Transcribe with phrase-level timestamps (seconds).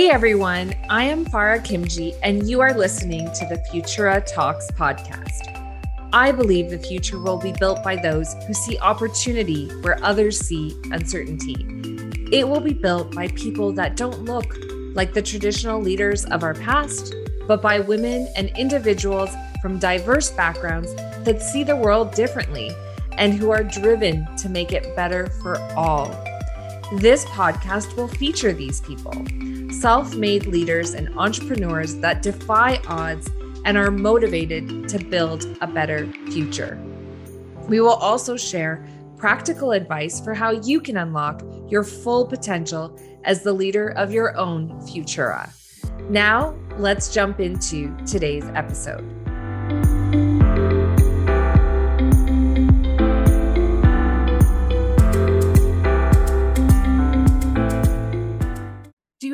[0.00, 5.42] Hey everyone, I am Farrah Kimji, and you are listening to the Futura Talks podcast.
[6.14, 10.74] I believe the future will be built by those who see opportunity where others see
[10.84, 11.66] uncertainty.
[12.32, 14.56] It will be built by people that don't look
[14.94, 17.14] like the traditional leaders of our past,
[17.46, 19.28] but by women and individuals
[19.60, 20.94] from diverse backgrounds
[21.24, 22.70] that see the world differently
[23.18, 26.06] and who are driven to make it better for all.
[26.96, 29.12] This podcast will feature these people
[29.80, 33.30] self made leaders and entrepreneurs that defy odds
[33.64, 36.78] and are motivated to build a better future.
[37.66, 43.42] We will also share practical advice for how you can unlock your full potential as
[43.42, 45.50] the leader of your own Futura.
[46.10, 49.19] Now, let's jump into today's episode.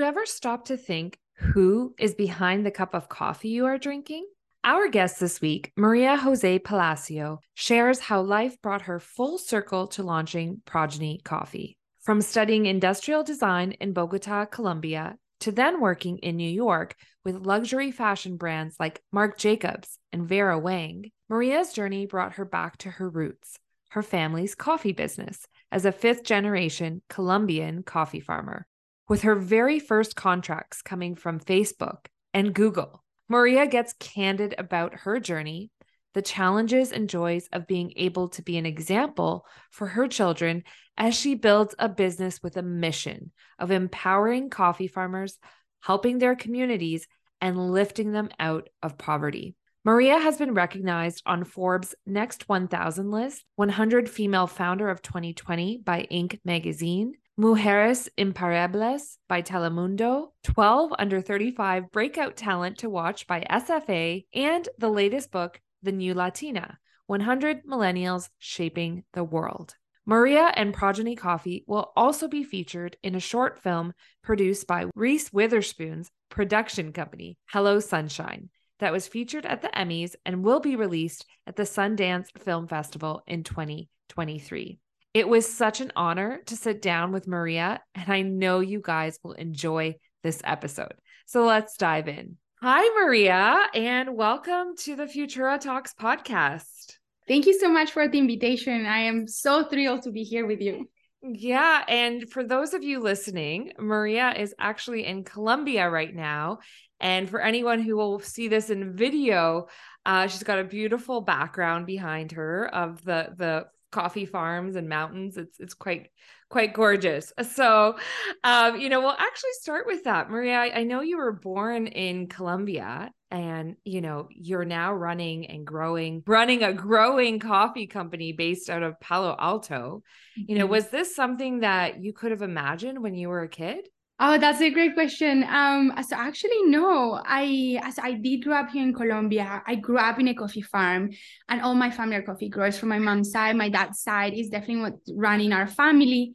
[0.07, 4.25] Ever stop to think who is behind the cup of coffee you are drinking?
[4.63, 10.05] Our guest this week, Maria Jose Palacio, shares how life brought her full circle to
[10.05, 11.77] launching Progeny Coffee.
[12.03, 17.91] From studying industrial design in Bogota, Colombia, to then working in New York with luxury
[17.91, 23.11] fashion brands like Marc Jacobs and Vera Wang, Maria's journey brought her back to her
[23.11, 28.69] roots, her family's coffee business, as a fifth generation Colombian coffee farmer
[29.09, 33.03] with her very first contracts coming from Facebook and Google.
[33.29, 35.71] Maria gets candid about her journey,
[36.15, 40.65] the challenges and joys of being able to be an example for her children
[40.97, 45.39] as she builds a business with a mission of empowering coffee farmers,
[45.81, 47.07] helping their communities,
[47.41, 49.55] and lifting them out of poverty.
[49.85, 56.09] Maria has been recognized on Forbes' Next 1000 list, 100 Female Founder of 2020 by
[56.11, 56.41] Inc.
[56.45, 64.67] magazine, Mujeres Imparables by Telemundo, 12 Under 35 Breakout Talent to Watch by SFA, and
[64.79, 69.75] the latest book, The New Latina 100 Millennials Shaping the World.
[70.07, 75.31] Maria and Progeny Coffee will also be featured in a short film produced by Reese
[75.31, 81.27] Witherspoon's production company, Hello Sunshine, that was featured at the Emmys and will be released
[81.47, 84.79] at the Sundance Film Festival in 2023.
[85.17, 89.19] It was such an honor to sit down with Maria, and I know you guys
[89.23, 90.93] will enjoy this episode.
[91.25, 92.37] So let's dive in.
[92.61, 96.99] Hi, Maria, and welcome to the Futura Talks podcast.
[97.27, 98.85] Thank you so much for the invitation.
[98.85, 100.87] I am so thrilled to be here with you.
[101.23, 101.83] Yeah.
[101.89, 106.59] And for those of you listening, Maria is actually in Colombia right now.
[107.01, 109.69] And for anyone who will see this in video,
[110.05, 115.37] uh, she's got a beautiful background behind her of the the coffee farms and mountains.
[115.37, 116.09] It's it's quite
[116.49, 117.33] quite gorgeous.
[117.57, 117.97] So,
[118.45, 120.57] um, you know, we'll actually start with that, Maria.
[120.57, 125.67] I, I know you were born in Colombia, and you know you're now running and
[125.67, 130.03] growing, running a growing coffee company based out of Palo Alto.
[130.39, 130.51] Mm-hmm.
[130.51, 130.73] You know, mm-hmm.
[130.73, 133.89] was this something that you could have imagined when you were a kid?
[134.19, 135.45] Oh, that's a great question.
[135.45, 137.21] Um, so actually, no.
[137.23, 139.63] I as I did grow up here in Colombia.
[139.67, 141.11] I grew up in a coffee farm,
[141.51, 143.57] and all my family are coffee growers from my mom's side.
[143.57, 146.35] My dad's side is definitely what running our family.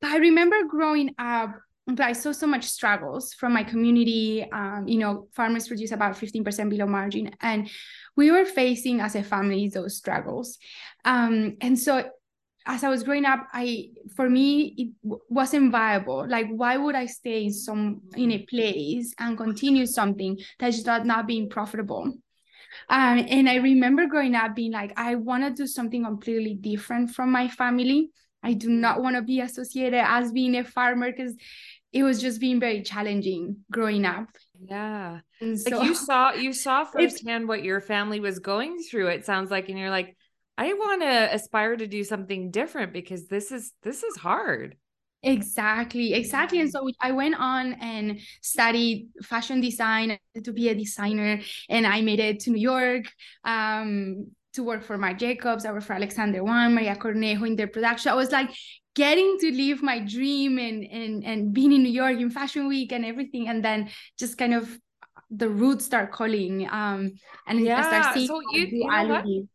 [0.00, 1.54] But I remember growing up,
[1.86, 4.48] but I saw so much struggles from my community.
[4.50, 7.68] Um, you know, farmers produce about fifteen percent below margin, and
[8.16, 10.56] we were facing as a family those struggles.
[11.04, 12.08] Um, and so
[12.68, 16.28] as I was growing up, I for me it wasn't viable.
[16.28, 21.06] Like, why would I stay in some in a place and continue something that's not
[21.06, 22.12] not being profitable?
[22.90, 27.10] Um, and I remember growing up being like, I want to do something completely different
[27.10, 28.10] from my family.
[28.42, 31.34] I do not want to be associated as being a farmer because
[31.92, 34.28] it was just being very challenging growing up.
[34.60, 35.20] Yeah.
[35.40, 39.24] And so, like you saw you saw firsthand what your family was going through, it
[39.24, 40.14] sounds like, and you're like,
[40.58, 44.76] I want to aspire to do something different because this is this is hard.
[45.22, 46.60] Exactly, exactly.
[46.60, 52.00] And so I went on and studied fashion design to be a designer, and I
[52.00, 53.04] made it to New York
[53.44, 55.64] um, to work for Marc Jacobs.
[55.64, 58.10] I worked for Alexander Wang, Maria Cornejo in their production.
[58.10, 58.50] I was like
[58.96, 62.90] getting to live my dream and and and being in New York in Fashion Week
[62.90, 64.76] and everything, and then just kind of
[65.30, 66.68] the roots start calling.
[66.68, 67.12] Um,
[67.46, 69.46] and yeah, I start seeing so you, you know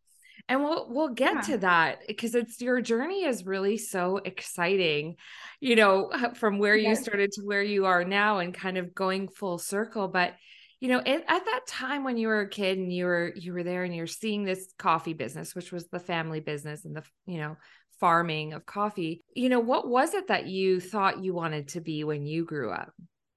[0.48, 1.40] and we'll we'll get yeah.
[1.40, 5.16] to that because it's your journey is really so exciting
[5.60, 6.98] you know from where yes.
[6.98, 10.34] you started to where you are now and kind of going full circle but
[10.80, 13.52] you know it, at that time when you were a kid and you were you
[13.52, 17.02] were there and you're seeing this coffee business which was the family business and the
[17.26, 17.56] you know
[18.00, 22.04] farming of coffee you know what was it that you thought you wanted to be
[22.04, 22.92] when you grew up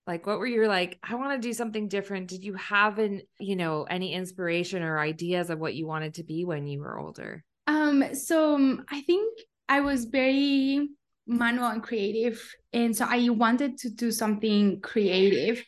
[0.07, 2.29] Like what were you like, I want to do something different?
[2.29, 6.23] Did you have an, you know, any inspiration or ideas of what you wanted to
[6.23, 7.43] be when you were older?
[7.67, 9.37] Um, so um, I think
[9.67, 10.87] I was very
[11.27, 12.41] manual and creative.
[12.71, 15.63] And so I wanted to do something creative.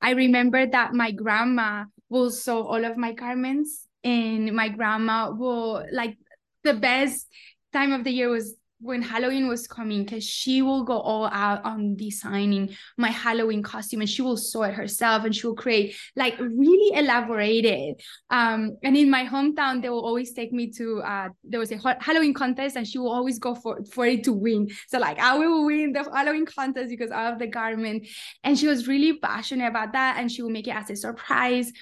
[0.00, 5.84] I remember that my grandma will sew all of my garments and my grandma will
[5.92, 6.16] like
[6.64, 7.26] the best
[7.72, 11.64] time of the year was when Halloween was coming because she will go all out
[11.64, 15.96] on designing my Halloween costume and she will sew it herself and she will create
[16.16, 18.00] like really elaborated.
[18.30, 21.78] Um, and in my hometown, they will always take me to uh, there was a
[22.00, 24.68] Halloween contest and she will always go for for it to win.
[24.88, 28.08] So like I will win the Halloween contest because I have the garment,
[28.42, 31.72] and she was really passionate about that and she will make it as a surprise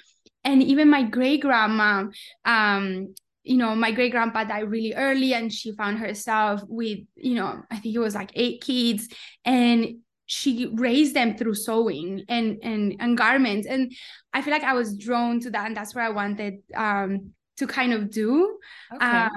[0.44, 2.06] and even my great grandma
[2.44, 7.34] um you know, my great grandpa died really early and she found herself with, you
[7.34, 9.08] know, I think it was like eight kids
[9.44, 9.96] and
[10.26, 13.90] she raised them through sewing and and and garments and
[14.32, 17.66] I feel like I was drawn to that and that's what I wanted um to
[17.66, 18.58] kind of do.
[18.94, 19.28] Okay.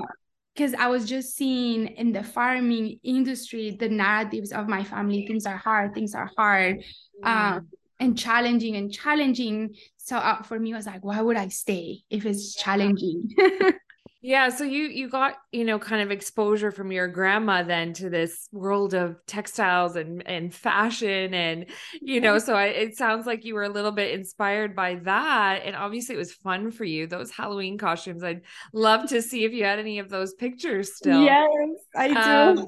[0.54, 5.26] because uh, I was just seeing in the farming industry the narratives of my family
[5.26, 6.84] things are hard things are hard
[7.24, 7.28] mm.
[7.28, 7.70] um,
[8.00, 12.04] and challenging and challenging so uh, for me it was like why would I stay
[12.10, 12.64] if it's yeah.
[12.64, 13.30] challenging
[14.26, 18.10] Yeah, so you you got, you know, kind of exposure from your grandma then to
[18.10, 21.66] this world of textiles and and fashion and
[22.02, 25.64] you know, so I, it sounds like you were a little bit inspired by that
[25.66, 27.06] and obviously it was fun for you.
[27.06, 28.24] Those Halloween costumes.
[28.24, 31.22] I'd love to see if you had any of those pictures still.
[31.22, 31.50] Yes,
[31.94, 32.18] I do.
[32.18, 32.68] Um,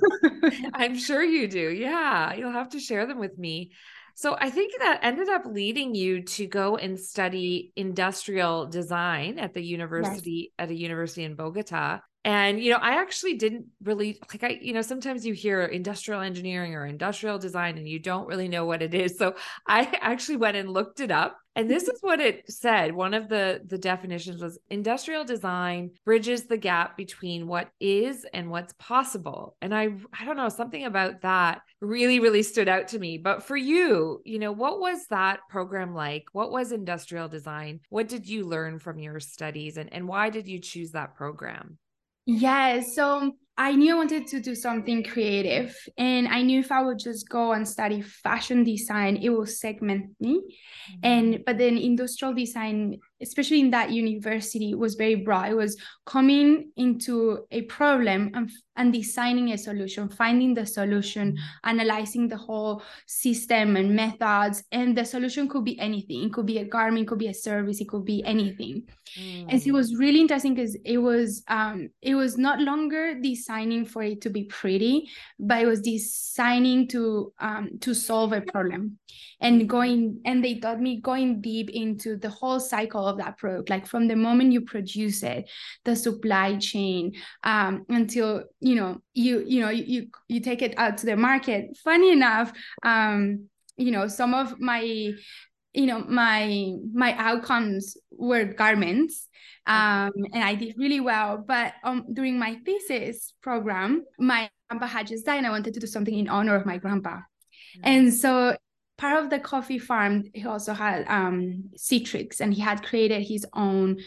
[0.74, 1.70] I'm sure you do.
[1.70, 3.72] Yeah, you'll have to share them with me.
[4.18, 9.54] So I think that ended up leading you to go and study industrial design at
[9.54, 10.64] the university yes.
[10.64, 12.00] at a university in Bogota.
[12.26, 16.22] And you know, I actually didn't really like I you know, sometimes you hear industrial
[16.22, 19.16] engineering or industrial design and you don't really know what it is.
[19.16, 19.36] So
[19.68, 22.96] I actually went and looked it up and this is what it said.
[22.96, 28.50] One of the the definitions was industrial design bridges the gap between what is and
[28.50, 29.56] what's possible.
[29.62, 29.90] And I
[30.20, 33.20] I don't know, something about that really really stood out to me.
[33.20, 36.26] But for you, you know, what was that program like?
[36.32, 37.82] What was industrial design?
[37.90, 41.78] What did you learn from your studies and and why did you choose that program?
[42.26, 46.82] Yeah, so I knew I wanted to do something creative, and I knew if I
[46.82, 50.40] would just go and study fashion design, it will segment me.
[50.40, 51.00] Mm-hmm.
[51.04, 55.52] And but then industrial design, especially in that university, was very broad.
[55.52, 62.28] It was coming into a problem and, and designing a solution, finding the solution, analyzing
[62.28, 64.64] the whole system and methods.
[64.72, 66.26] And the solution could be anything.
[66.26, 68.84] It could be a garment, it could be a service, it could be anything.
[69.18, 69.46] Mm.
[69.50, 73.86] And so it was really interesting because it was um it was not longer designing
[73.86, 75.10] for it to be pretty,
[75.40, 78.98] but it was designing to um to solve a problem
[79.42, 83.70] and going and they taught me going deep into the whole cycle of that product
[83.70, 85.50] like from the moment you produce it
[85.84, 87.14] the supply chain
[87.44, 91.78] um, until you know you you know you you take it out to the market
[91.84, 92.52] funny enough
[92.84, 93.48] um,
[93.78, 99.28] you know some of my you know my my outcomes were garments
[99.68, 101.38] um, and I did really well.
[101.38, 105.80] But um, during my thesis program, my grandpa had just died, and I wanted to
[105.80, 107.18] do something in honor of my grandpa.
[107.18, 107.82] Mm-hmm.
[107.84, 108.56] And so
[108.98, 113.46] part of the coffee farm, he also had um, citrus, and he had created his
[113.54, 113.98] own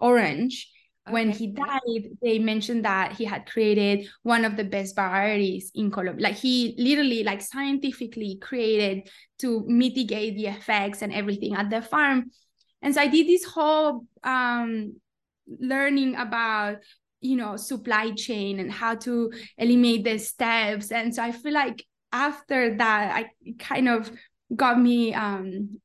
[0.00, 0.70] orange.
[1.06, 1.12] Okay.
[1.12, 5.90] When he died, they mentioned that he had created one of the best varieties in
[5.90, 6.28] Colombia.
[6.28, 9.08] Like he literally, like scientifically created
[9.40, 12.30] to mitigate the effects and everything at the farm.
[12.82, 14.94] And so I did this whole um,
[15.58, 16.76] learning about
[17.20, 21.86] you know supply chain and how to eliminate the steps and so i feel like
[22.12, 24.10] after that i kind of
[24.54, 25.80] got me um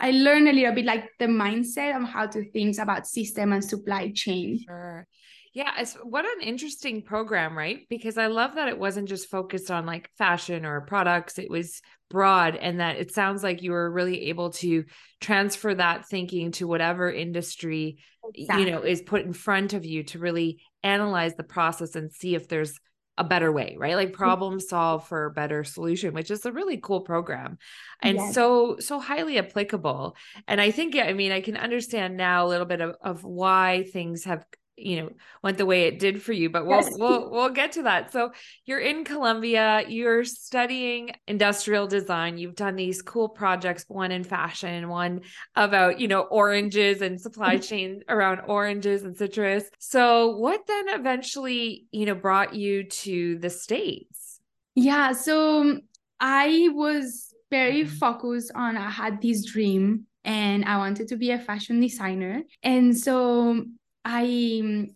[0.00, 3.64] i learned a little bit like the mindset of how to think about system and
[3.64, 5.06] supply chain sure
[5.54, 7.80] yeah, it's what an interesting program, right?
[7.90, 11.82] Because I love that it wasn't just focused on like fashion or products, it was
[12.12, 14.84] broad and that it sounds like you were really able to
[15.20, 17.96] transfer that thinking to whatever industry
[18.34, 18.64] exactly.
[18.64, 22.34] you know is put in front of you to really analyze the process and see
[22.34, 22.78] if there's
[23.22, 23.96] a better way, right?
[23.96, 24.14] Like mm.
[24.14, 27.58] problem solve for a better solution, which is a really cool program
[28.02, 28.34] and yes.
[28.34, 30.16] so so highly applicable.
[30.46, 33.24] And I think yeah, I mean I can understand now a little bit of, of
[33.24, 34.44] why things have
[34.76, 35.10] you know
[35.42, 36.94] went the way it did for you but we'll yes.
[36.98, 38.32] we'll we'll get to that so
[38.64, 44.88] you're in Colombia you're studying industrial design you've done these cool projects one in fashion
[44.88, 45.20] one
[45.56, 51.86] about you know oranges and supply chain around oranges and citrus so what then eventually
[51.92, 54.40] you know brought you to the states
[54.74, 55.78] yeah so
[56.22, 57.96] I was very mm-hmm.
[57.96, 62.42] focused on I had this dream and I wanted to be a fashion designer.
[62.62, 63.64] And so
[64.04, 64.88] I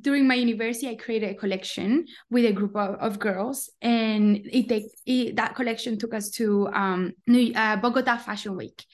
[0.00, 4.68] during my university i created a collection with a group of, of girls and it,
[4.68, 8.84] take, it that collection took us to um, New, uh, bogota fashion week.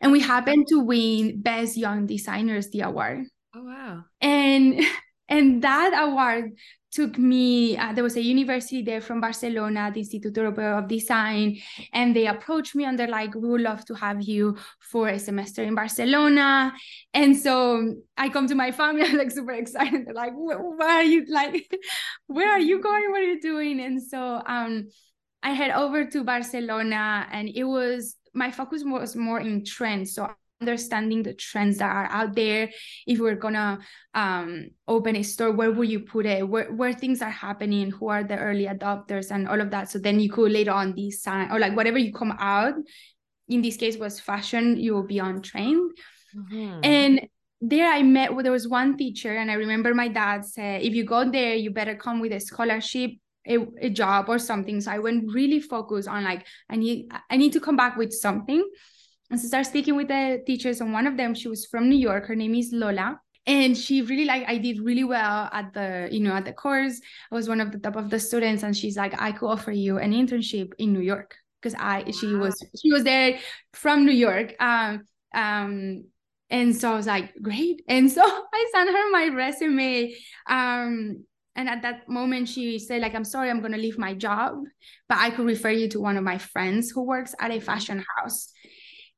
[0.00, 3.26] And we happened to win best young designers the award.
[3.54, 4.04] Oh wow.
[4.20, 4.80] And
[5.28, 6.52] and that award
[6.92, 11.58] took me uh, there was a university there from barcelona the institute europeo of design
[11.92, 15.18] and they approached me and they're like we would love to have you for a
[15.18, 16.72] semester in barcelona.
[17.14, 20.06] And so i come to my family i'm like super excited.
[20.06, 21.74] They're like where are you like
[22.26, 23.10] where are you going?
[23.10, 23.80] What are you doing?
[23.80, 24.88] And so um
[25.42, 30.14] i head over to barcelona and it was my focus was more in trends.
[30.14, 30.30] So
[30.62, 32.70] understanding the trends that are out there.
[33.06, 33.80] If we're gonna
[34.14, 36.48] um, open a store where will you put it?
[36.48, 37.90] Where, where things are happening?
[37.90, 39.90] Who are the early adopters and all of that?
[39.90, 42.74] So then you could later on design or like whatever you come out
[43.48, 45.90] in this case was fashion you will be on trend.
[46.32, 46.80] Mm-hmm.
[46.82, 47.28] and
[47.60, 50.94] there I met well, there was one teacher and I remember my dad said if
[50.94, 53.10] you go there you better come with a scholarship
[53.46, 54.80] a, a job or something.
[54.80, 58.12] So I went really focused on like I need I need to come back with
[58.12, 58.64] something
[59.32, 61.88] and so I started speaking with the teachers, and one of them, she was from
[61.88, 62.26] New York.
[62.26, 63.18] Her name is Lola.
[63.46, 67.00] And she really like I did really well at the, you know, at the course.
[67.30, 68.62] I was one of the top of the students.
[68.62, 71.34] And she's like, I could offer you an internship in New York.
[71.60, 72.12] Because I wow.
[72.12, 73.38] she was she was there
[73.72, 74.54] from New York.
[74.60, 76.04] Um, um,
[76.50, 77.82] and so I was like, great.
[77.88, 80.14] And so I sent her my resume.
[80.46, 81.24] Um,
[81.56, 84.54] and at that moment she said like i'm sorry i'm going to leave my job
[85.06, 88.02] but i could refer you to one of my friends who works at a fashion
[88.16, 88.50] house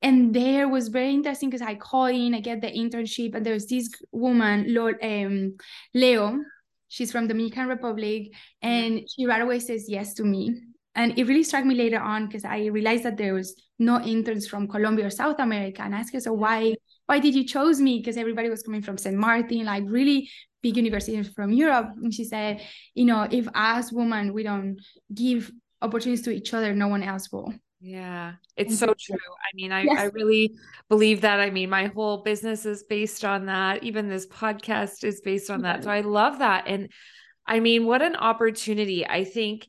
[0.04, 3.64] and there was very interesting because I call in, I get the internship, and there's
[3.64, 5.56] this woman, um,
[5.94, 6.40] Leo.
[6.88, 8.30] She's from Dominican Republic,
[8.60, 10.60] and she right away says yes to me.
[10.94, 14.46] And it really struck me later on because I realized that there was no interns
[14.46, 15.80] from Colombia or South America.
[15.80, 16.74] And I asked her, so why
[17.06, 17.98] why did you chose me?
[17.98, 19.16] Because everybody was coming from St.
[19.16, 20.28] Martin, like really
[20.62, 21.88] big universities from Europe.
[21.96, 22.60] And she said,
[22.94, 24.78] you know, if as women we don't
[25.12, 27.54] give opportunities to each other, no one else will.
[27.86, 29.16] Yeah, it's so true.
[29.16, 30.00] I mean, I, yes.
[30.00, 30.56] I really
[30.88, 31.38] believe that.
[31.38, 33.84] I mean, my whole business is based on that.
[33.84, 35.84] Even this podcast is based on that.
[35.84, 36.64] So I love that.
[36.66, 36.88] And
[37.46, 39.06] I mean, what an opportunity.
[39.06, 39.68] I think,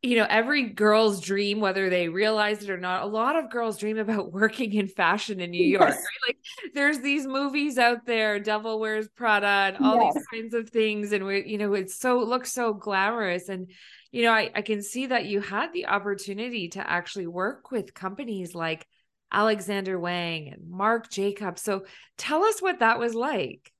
[0.00, 3.78] you know, every girl's dream, whether they realize it or not, a lot of girls
[3.78, 5.88] dream about working in fashion in New York.
[5.88, 5.96] Yes.
[5.96, 6.28] Right?
[6.28, 10.14] Like there's these movies out there, Devil Wears Prada, and all yes.
[10.14, 11.10] these kinds of things.
[11.10, 13.48] And we, you know, it's so looks so glamorous.
[13.48, 13.72] And
[14.12, 17.94] you know, I, I can see that you had the opportunity to actually work with
[17.94, 18.86] companies like
[19.32, 21.62] Alexander Wang and Marc Jacobs.
[21.62, 21.84] So
[22.18, 23.72] tell us what that was like.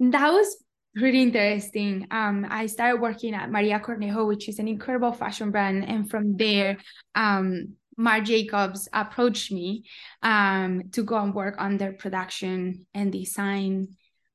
[0.00, 0.64] That was
[0.94, 2.06] pretty interesting.
[2.10, 6.36] Um, I started working at Maria Cornejo, which is an incredible fashion brand, and from
[6.36, 6.78] there,
[7.14, 9.84] um, Marc Jacobs approached me
[10.22, 13.88] um, to go and work on their production and design.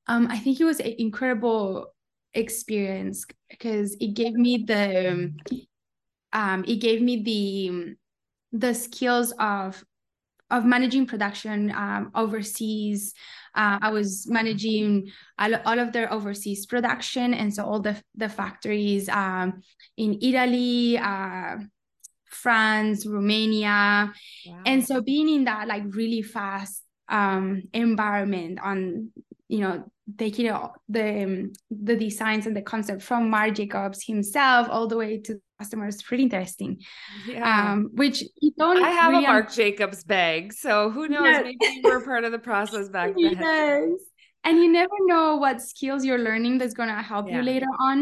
[0.08, 1.91] Um, I think it was an incredible
[2.34, 5.34] experience because it gave me the
[6.34, 7.96] um it gave me the
[8.58, 9.84] the skills of
[10.52, 13.14] of managing production um, overseas.
[13.56, 15.10] Uh, I was managing
[15.40, 19.64] all, all, of their overseas production, and so all the the factories um,
[19.98, 21.56] in Italy, uh,
[22.26, 24.12] France, Romania,
[24.46, 24.62] wow.
[24.66, 29.12] and so being in that like really fast um, environment on
[29.52, 29.84] you know
[30.18, 30.46] taking
[30.90, 35.40] the um, the designs and the concept from Marc Jacobs himself all the way to
[35.60, 36.82] customers pretty interesting
[37.28, 37.72] yeah.
[37.74, 41.44] um which you don't i have really a marc jacobs bag so who knows yes.
[41.44, 44.00] maybe you were part of the process back then yes
[44.44, 47.36] and you never know what skills you're learning that's going to help yeah.
[47.36, 47.98] you later on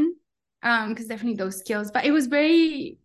[0.63, 2.97] um because definitely those skills but it was very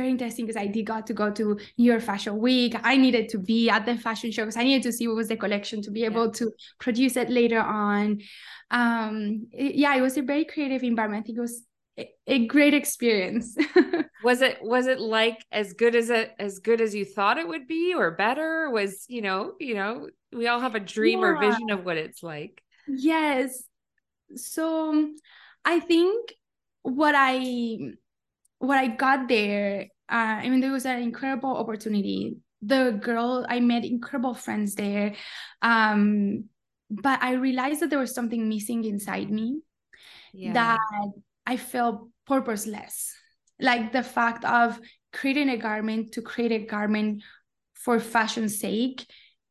[0.00, 2.74] very interesting because I did got to go to New York Fashion Week.
[2.82, 5.28] I needed to be at the fashion show because I needed to see what was
[5.28, 6.32] the collection to be able yeah.
[6.40, 8.20] to produce it later on.
[8.70, 11.22] Um, it, yeah, it was a very creative environment.
[11.22, 11.64] I think it was
[11.98, 13.54] a, a great experience.
[14.24, 17.48] was it was it like as good as it as good as you thought it
[17.48, 18.70] would be or better?
[18.70, 21.26] Was you know you know we all have a dream yeah.
[21.26, 22.62] or vision of what it's like.
[22.88, 23.64] Yes.
[24.36, 25.10] So
[25.64, 26.32] I think
[26.82, 27.92] what I
[28.60, 32.36] what I got there, uh, I mean, there was an incredible opportunity.
[32.62, 35.14] The girl, I met incredible friends there.
[35.62, 36.44] Um,
[36.90, 39.60] but I realized that there was something missing inside me
[40.32, 40.52] yeah.
[40.52, 40.78] that
[41.46, 43.14] I felt purposeless.
[43.58, 44.78] Like the fact of
[45.12, 47.22] creating a garment to create a garment
[47.74, 49.06] for fashion's sake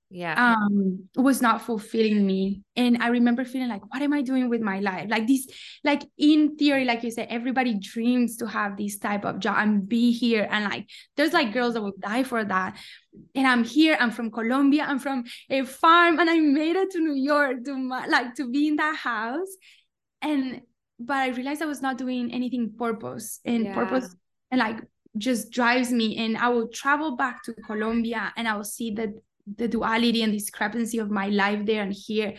[0.09, 0.55] yeah.
[0.55, 2.63] um was not fulfilling me.
[2.75, 5.07] And i remember feeling like what am i doing with my life?
[5.09, 5.47] Like this
[5.83, 9.87] like in theory like you said everybody dreams to have this type of job and
[9.87, 10.47] be here.
[10.49, 12.77] And like there's like girls that would die for that.
[13.35, 16.99] And i'm here i'm from colombia i'm from a farm and i made it to
[16.99, 19.49] new york to my, like to be in that house.
[20.21, 20.61] And
[20.99, 23.39] but i realized i was not doing anything purpose.
[23.45, 23.75] And yeah.
[23.75, 24.15] purpose
[24.49, 24.81] and like
[25.17, 26.17] just drives me.
[26.17, 29.09] And i will travel back to colombia and i will see that
[29.58, 32.36] the duality and discrepancy of my life there and here.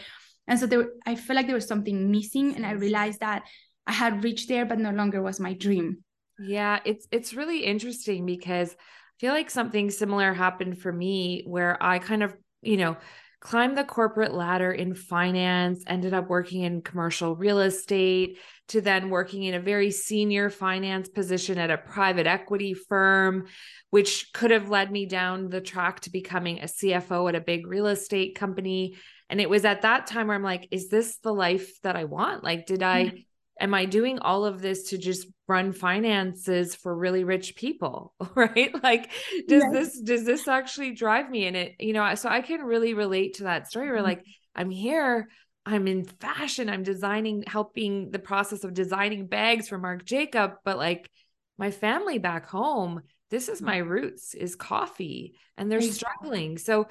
[0.47, 3.45] And so there i felt like there was something missing and i realized that
[3.87, 6.03] i had reached there but no longer was my dream.
[6.39, 11.81] Yeah it's it's really interesting because i feel like something similar happened for me where
[11.81, 12.97] i kind of you know
[13.41, 19.11] climbed the corporate ladder in finance, ended up working in commercial real estate, to then
[19.11, 23.47] working in a very senior finance position at a private equity firm,
[23.89, 27.67] which could have led me down the track to becoming a CFO at a big
[27.67, 28.97] real estate company.
[29.29, 32.05] And it was at that time where I'm like, is this the life that I
[32.05, 32.45] want?
[32.45, 33.25] Like, did I
[33.61, 38.15] am I doing all of this to just run finances for really rich people?
[38.35, 38.73] Right.
[38.83, 39.11] Like,
[39.49, 39.73] does yes.
[39.73, 41.75] this, does this actually drive me in it?
[41.79, 44.05] You know, so I can really relate to that story where mm-hmm.
[44.05, 44.25] like,
[44.55, 45.29] I'm here,
[45.67, 50.79] I'm in fashion, I'm designing, helping the process of designing bags for Marc Jacob, but
[50.79, 51.11] like
[51.59, 55.95] my family back home, this is my roots is coffee and they're exactly.
[55.95, 56.59] struggling.
[56.59, 56.89] So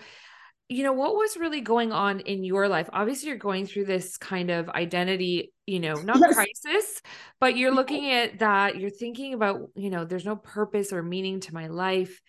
[0.70, 2.90] you know what was really going on in your life?
[2.94, 6.34] Obviously you're going through this kind of identity you know not yes.
[6.34, 7.02] crisis
[7.40, 11.40] but you're looking at that you're thinking about you know there's no purpose or meaning
[11.42, 12.22] to my life.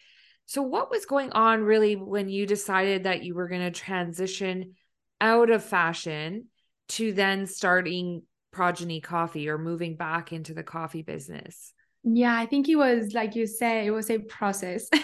[0.47, 4.75] So what was going on really when you decided that you were going to transition
[5.21, 6.47] out of fashion
[6.89, 11.73] to then starting progeny coffee or moving back into the coffee business?
[12.03, 14.89] Yeah i think it was like you say it was a process.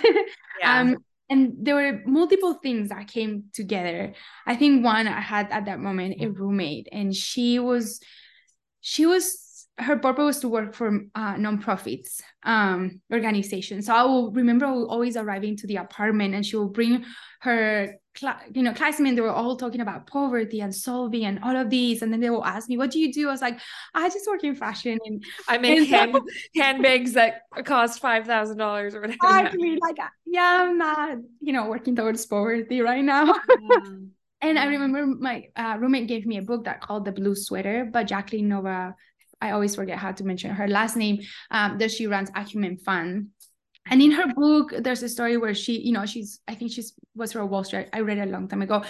[0.59, 0.81] Yeah.
[0.81, 0.97] um
[1.29, 4.15] and there were multiple things that came together.
[4.47, 8.01] I think one i had at that moment a roommate and she was
[8.81, 9.46] she was
[9.79, 13.87] her purpose was to work for uh, nonprofits um, organizations.
[13.87, 17.05] So I will remember always arriving to the apartment, and she will bring
[17.41, 19.17] her, cl- you know, classmates.
[19.17, 22.31] They were all talking about poverty and solving and all of these, and then they
[22.31, 23.61] will ask me, "What do you do?" I was like,
[23.95, 28.27] "I just work in fashion, and I make and hand, so- handbags that cost five
[28.27, 33.05] thousand dollars or whatever." Exactly, like yeah, I'm not, you know, working towards poverty right
[33.05, 33.35] now.
[33.61, 33.81] Yeah.
[34.43, 37.87] And I remember my uh, roommate gave me a book that called The Blue Sweater
[37.87, 38.95] by Jacqueline Nova.
[39.41, 41.21] I always forget how to mention her last name.
[41.51, 43.29] Um, that she runs Acumen Fund.
[43.89, 46.93] And in her book, there's a story where she, you know, she's, I think she's
[47.15, 47.89] was for Wall Street.
[47.93, 48.83] I read it a long time ago.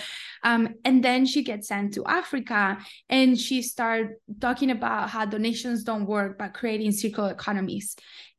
[0.43, 2.79] Um, and then she gets sent to Africa
[3.09, 7.95] and she started talking about how donations don't work, but creating circular economies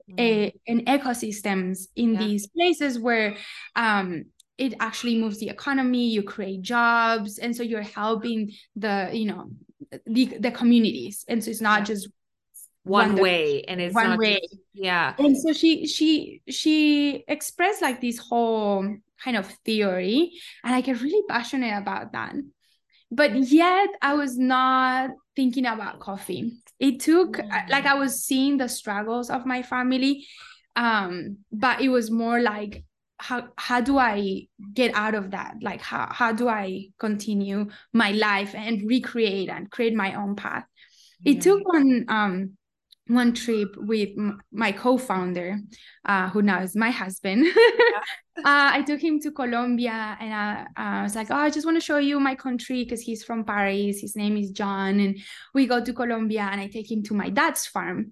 [0.10, 0.48] mm.
[0.48, 2.20] uh, and ecosystems in yeah.
[2.20, 3.38] these places where
[3.76, 4.26] um,
[4.58, 9.52] it actually moves the economy you create jobs and so you're helping the you know
[10.06, 11.26] the, the communities.
[11.28, 11.86] And so it's not yeah.
[11.86, 12.10] just
[12.88, 14.39] one, one way and it's one way.
[14.39, 15.13] just, yeah.
[15.17, 20.32] And so she she she expressed like this whole kind of theory
[20.63, 22.36] and i get really passionate about that.
[23.12, 26.54] But yet i was not thinking about coffee.
[26.80, 27.69] It took mm.
[27.69, 30.28] like i was seeing the struggles of my family
[30.76, 32.84] um but it was more like
[33.19, 38.12] how how do i get out of that like how how do i continue my
[38.12, 40.65] life and recreate and create my own path
[41.21, 41.34] yeah.
[41.34, 42.51] it took one um
[43.08, 44.10] one trip with
[44.51, 45.60] my co-founder
[46.06, 47.99] uh, who now is my husband yeah.
[48.39, 51.65] uh, i took him to colombia and I, uh, I was like oh i just
[51.65, 55.17] want to show you my country because he's from paris his name is john and
[55.53, 58.12] we go to colombia and i take him to my dad's farm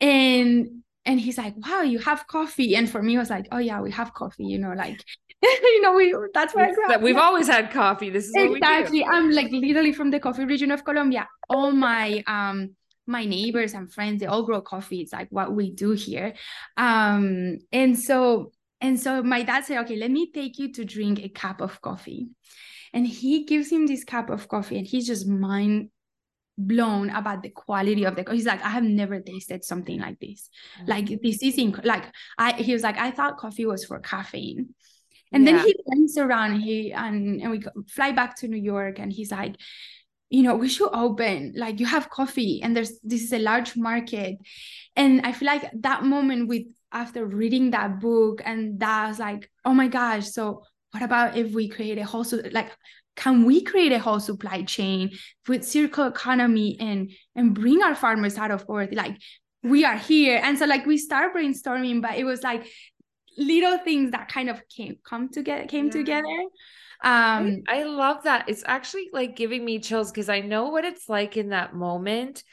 [0.00, 2.76] and and he's like wow you have coffee.
[2.76, 5.02] And for me it was like oh yeah we have coffee you know like
[5.42, 7.02] you know we that's where I grew up.
[7.02, 7.20] we've yeah.
[7.20, 8.10] always had coffee.
[8.10, 9.04] This is exactly.
[9.04, 11.28] I'm like literally from the coffee region of colombia.
[11.48, 15.00] All my um my neighbors and friends they all grow coffee.
[15.00, 16.34] It's like what we do here.
[16.76, 21.18] Um and so and so my dad said okay let me take you to drink
[21.18, 22.28] a cup of coffee.
[22.94, 25.90] And he gives him this cup of coffee and he's just mind
[26.66, 28.36] blown about the quality of the coffee.
[28.36, 30.48] he's like i have never tasted something like this
[30.78, 30.90] mm-hmm.
[30.90, 32.04] like this is inc- like
[32.38, 34.74] i he was like i thought coffee was for caffeine
[35.32, 35.52] and yeah.
[35.52, 39.12] then he turns around and he and, and we fly back to new york and
[39.12, 39.56] he's like
[40.30, 43.76] you know we should open like you have coffee and there's this is a large
[43.76, 44.36] market
[44.96, 49.50] and i feel like that moment with after reading that book and that was like
[49.64, 52.70] oh my gosh so what about if we create a whole like
[53.16, 55.10] can we create a whole supply chain
[55.48, 59.16] with circular economy and and bring our farmers out of poverty like
[59.62, 62.66] we are here and so like we start brainstorming but it was like
[63.36, 65.92] little things that kind of came come together came yeah.
[65.92, 66.44] together
[67.02, 68.48] Um, I, I love that.
[68.48, 72.44] It's actually like giving me chills because I know what it's like in that moment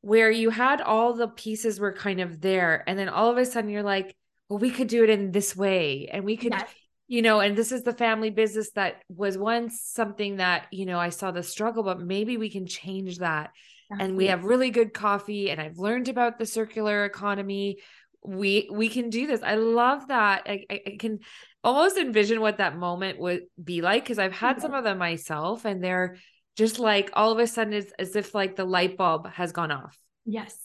[0.00, 2.82] where you had all the pieces were kind of there.
[2.88, 4.16] And then all of a sudden you're like,
[4.48, 6.08] well, we could do it in this way.
[6.12, 6.68] And we could, yes.
[7.14, 10.98] You know, and this is the family business that was once something that, you know,
[10.98, 13.52] I saw the struggle, but maybe we can change that.
[14.00, 15.48] And we have really good coffee.
[15.48, 17.76] And I've learned about the circular economy.
[18.24, 19.44] We we can do this.
[19.44, 20.42] I love that.
[20.46, 21.20] I, I, can
[21.62, 25.64] almost envision what that moment would be like because I've had some of them myself,
[25.64, 26.16] and they're
[26.56, 29.70] just like all of a sudden it's as if like the light bulb has gone
[29.70, 29.96] off.
[30.24, 30.56] Yes.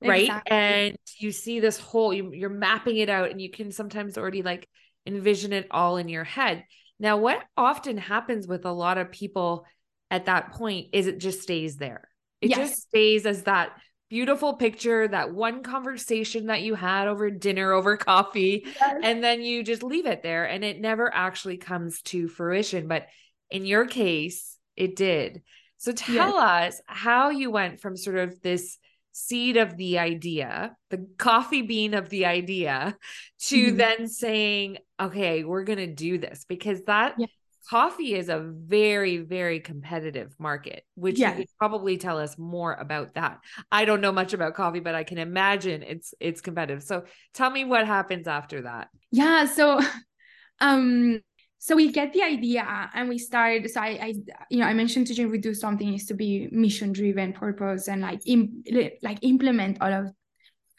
[0.00, 0.22] Right.
[0.22, 0.56] Exactly.
[0.56, 4.42] And you see this whole, you, you're mapping it out and you can sometimes already
[4.42, 4.68] like
[5.06, 6.64] envision it all in your head.
[7.00, 9.64] Now, what often happens with a lot of people
[10.10, 12.08] at that point is it just stays there.
[12.40, 12.58] It yes.
[12.58, 13.70] just stays as that
[14.08, 19.00] beautiful picture, that one conversation that you had over dinner, over coffee, yes.
[19.02, 22.88] and then you just leave it there and it never actually comes to fruition.
[22.88, 23.06] But
[23.50, 25.42] in your case, it did.
[25.76, 26.74] So tell yes.
[26.74, 28.78] us how you went from sort of this
[29.18, 32.96] seed of the idea, the coffee bean of the idea,
[33.40, 33.76] to mm-hmm.
[33.76, 37.28] then saying, okay, we're going to do this because that yes.
[37.68, 41.36] coffee is a very, very competitive market, which yes.
[41.36, 43.38] you could probably tell us more about that.
[43.72, 46.82] I don't know much about coffee, but I can imagine it's it's competitive.
[46.82, 47.04] So
[47.34, 48.88] tell me what happens after that.
[49.10, 49.46] Yeah.
[49.46, 49.80] So
[50.60, 51.20] um
[51.58, 54.14] so we get the idea and we start so I, I
[54.50, 57.88] you know i mentioned to Jane we do something is to be mission driven purpose
[57.88, 58.62] and like Im,
[59.02, 60.12] like implement all of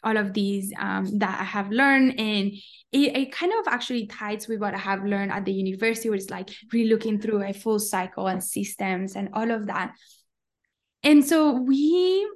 [0.02, 2.18] all of these um, that i have learned.
[2.18, 2.52] And
[2.92, 6.16] it, it kind of actually ties with what i have learned at the university where
[6.16, 9.92] it's like really looking through a full cycle and systems and all of that.
[11.02, 12.28] And so we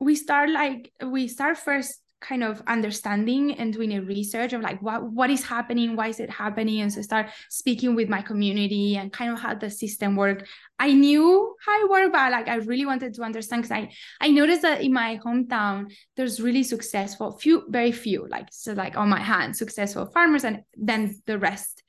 [0.00, 4.82] we start like we start first kind of understanding and doing a research of like
[4.82, 8.96] what what is happening why is it happening and so start speaking with my community
[8.96, 10.44] and kind of how the system work
[10.80, 13.88] i knew how it worked but like i really wanted to understand because i
[14.20, 18.96] i noticed that in my hometown there's really successful few very few like so like
[18.96, 21.82] on my hand successful farmers and then the rest.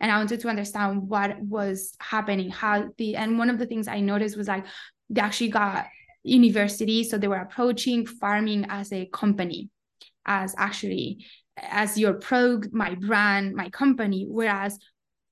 [0.00, 3.86] And i wanted to understand what was happening how the and one of the things
[3.86, 4.66] i noticed was like
[5.08, 5.86] they actually got
[6.24, 9.70] university so they were approaching farming as a company
[10.26, 14.26] as actually as your product, my brand, my company.
[14.28, 14.78] Whereas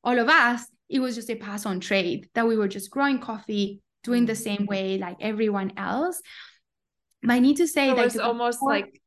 [0.04, 3.18] all of us, it was just a pass on trade that we were just growing
[3.18, 6.20] coffee, doing the same way like everyone else.
[7.22, 9.00] But I need to say it that was almost before, like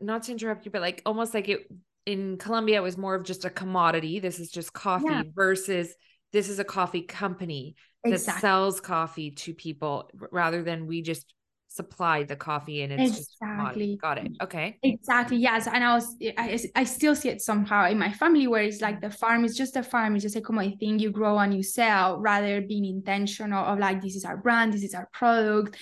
[0.00, 1.70] not to interrupt you, but like almost like it
[2.04, 4.20] in Colombia, it was more of just a commodity.
[4.20, 5.22] This is just coffee yeah.
[5.34, 5.94] versus
[6.32, 7.74] this is a coffee company
[8.04, 8.40] that exactly.
[8.40, 11.32] sells coffee to people rather than we just
[11.76, 13.92] supply the coffee and it's exactly.
[13.92, 14.32] just got it.
[14.42, 14.78] Okay.
[14.82, 15.36] Exactly.
[15.36, 15.66] Yes.
[15.66, 19.00] And i was I, I still see it somehow in my family where it's like
[19.00, 20.16] the farm is just a farm.
[20.16, 20.98] It's just a commodity thing.
[20.98, 24.82] You grow and you sell rather being intentional of like this is our brand this
[24.82, 25.76] is our product.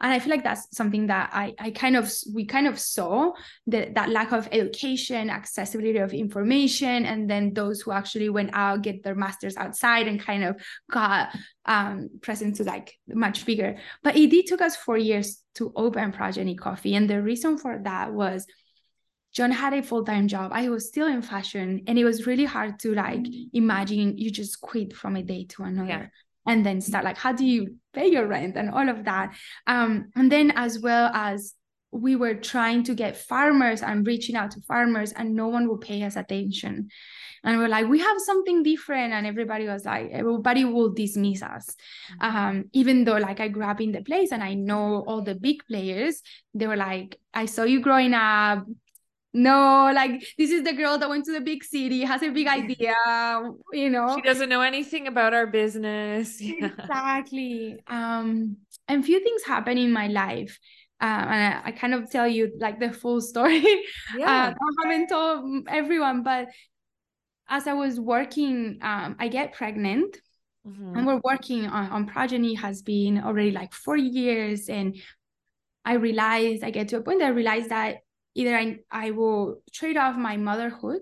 [0.00, 3.32] And i feel like that's something that i i kind of we kind of saw
[3.66, 8.82] that that lack of education accessibility of information and then those who actually went out
[8.82, 10.56] get their masters outside and kind of
[10.90, 11.30] got
[11.68, 13.76] um, present to like much bigger.
[14.02, 16.94] But it did took us four years to open Progeny Coffee.
[16.94, 18.46] And the reason for that was
[19.34, 20.50] John had a full-time job.
[20.54, 24.60] I was still in fashion and it was really hard to like imagine you just
[24.60, 25.88] quit from a day to another.
[25.88, 26.06] Yeah.
[26.46, 29.36] And then start like, how do you pay your rent and all of that?
[29.66, 31.52] Um, and then as well as
[31.90, 35.80] we were trying to get farmers and reaching out to farmers and no one would
[35.80, 36.88] pay us attention.
[37.44, 39.12] And we're like we have something different.
[39.12, 41.74] And everybody was like everybody will dismiss us.
[42.20, 42.36] Mm-hmm.
[42.36, 45.34] um, even though like i grew up in the place and i know all the
[45.34, 46.22] big players
[46.54, 48.64] they were like i saw you growing up.
[49.34, 52.48] No like this is the girl that went to the big city has a big
[52.60, 52.94] idea
[53.72, 54.14] you know?
[54.16, 56.40] She doesn't know anything about our business.
[56.42, 57.78] Exactly.
[57.86, 58.56] Um
[58.88, 60.58] and few things happen in my life
[61.00, 63.64] uh, and I, I, kind of tell you like the full story.
[64.16, 64.48] Yeah.
[64.48, 66.48] Uh, I haven't told everyone, but
[67.48, 70.16] as I was working, um, I get pregnant.
[70.66, 70.96] Mm-hmm.
[70.96, 74.68] And we're working on, on progeny has been already like four years.
[74.68, 74.96] And
[75.84, 77.98] I realized I get to a point that I realized that
[78.34, 81.00] either I, I will trade off my motherhood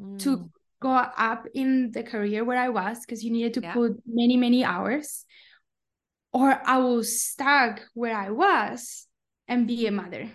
[0.00, 0.18] mm.
[0.20, 0.48] to
[0.80, 3.72] go up in the career where I was because you needed to yeah.
[3.72, 5.24] put many, many hours,
[6.36, 9.06] or I will stuck where I was
[9.48, 10.30] and be a mother.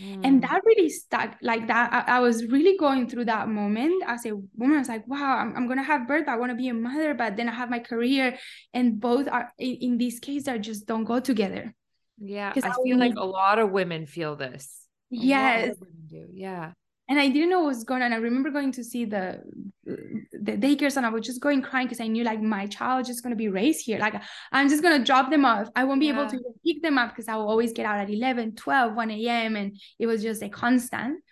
[0.00, 0.20] Mm.
[0.24, 1.92] And that really stuck like that.
[1.92, 4.76] I, I, was really going through that moment as a woman.
[4.76, 6.26] I was like, wow, I'm, I'm going to have birth.
[6.26, 8.38] I want to be a mother, but then I have my career.
[8.72, 11.74] And both are, in, in this case, that just don't go together.
[12.18, 12.54] Yeah.
[12.56, 14.86] I, I feel like a lot of women feel this.
[15.10, 15.76] yes.
[16.08, 16.28] do.
[16.32, 16.72] Yeah.
[17.08, 18.12] And I didn't know what was going on.
[18.12, 19.40] I remember going to see the
[19.84, 23.06] the daycares and I was just going crying because I knew like my child is
[23.06, 23.98] just going to be raised here.
[24.00, 25.68] Like I'm just going to drop them off.
[25.76, 26.20] I won't be yeah.
[26.20, 29.10] able to pick them up because I will always get out at 11, 12, 1
[29.12, 29.56] a.m.
[29.56, 31.22] And it was just a constant.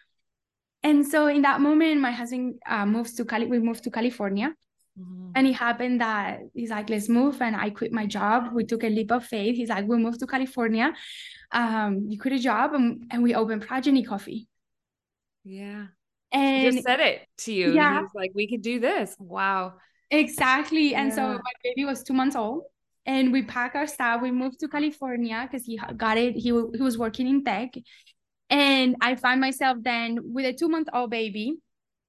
[0.84, 3.46] And so in that moment, my husband uh, moves to Cali.
[3.46, 4.54] We moved to California.
[5.00, 5.30] Mm-hmm.
[5.34, 7.42] And it happened that he's like, let's move.
[7.42, 8.52] And I quit my job.
[8.52, 9.56] We took a leap of faith.
[9.56, 10.92] He's like, we'll move to California.
[11.50, 14.46] Um, you quit a job and, and we opened Progeny Coffee.
[15.44, 15.86] Yeah.
[16.32, 17.72] And he just said it to you.
[17.72, 18.06] Yeah.
[18.14, 19.14] Like, we could do this.
[19.18, 19.74] Wow.
[20.10, 20.90] Exactly.
[20.90, 21.02] Yeah.
[21.02, 22.64] And so my baby was two months old
[23.06, 24.22] and we packed our stuff.
[24.22, 26.34] We moved to California because he got it.
[26.34, 27.74] He, he was working in tech.
[28.50, 31.54] And I find myself then with a two month old baby.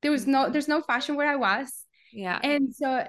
[0.02, 1.72] There was no, there's no fashion where I was.
[2.12, 2.40] Yeah.
[2.44, 3.06] And so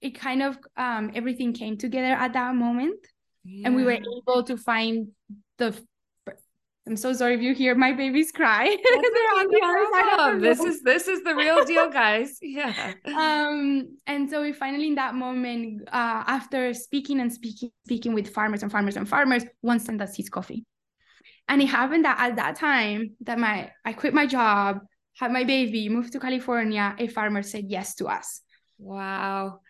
[0.00, 2.98] it kind of um everything came together at that moment.
[3.44, 3.66] Yeah.
[3.66, 5.08] And we were able to find
[5.56, 5.76] the
[6.88, 8.64] I'm so sorry if you hear my babies cry.
[10.40, 12.38] this is this is the real deal, guys.
[12.42, 12.94] Yeah.
[13.04, 18.30] Um, and so we finally in that moment, uh, after speaking and speaking, speaking with
[18.30, 20.64] farmers and farmers and farmers, one sent us his coffee.
[21.46, 24.80] And it happened that at that time that my I quit my job,
[25.16, 28.40] had my baby, moved to California, a farmer said yes to us.
[28.78, 29.60] Wow.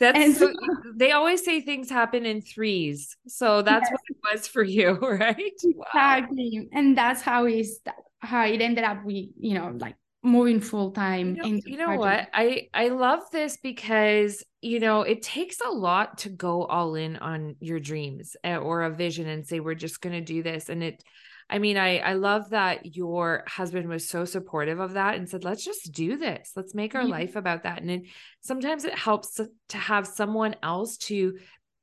[0.00, 0.52] That's so,
[0.96, 3.16] they always say things happen in threes.
[3.28, 3.92] So that's yes.
[3.92, 5.36] what it was for you, right?
[5.38, 6.60] Exactly.
[6.60, 6.66] Wow.
[6.72, 7.80] And that's how is
[8.20, 11.94] how it ended up we, you know, like moving full time you know, you know
[11.96, 16.94] what i i love this because you know it takes a lot to go all
[16.94, 20.42] in on your dreams eh, or a vision and say we're just going to do
[20.42, 21.02] this and it
[21.50, 25.44] I mean, I I love that your husband was so supportive of that and said,
[25.44, 26.52] "Let's just do this.
[26.54, 28.02] Let's make our life about that." And it,
[28.40, 31.38] sometimes it helps to, to have someone else to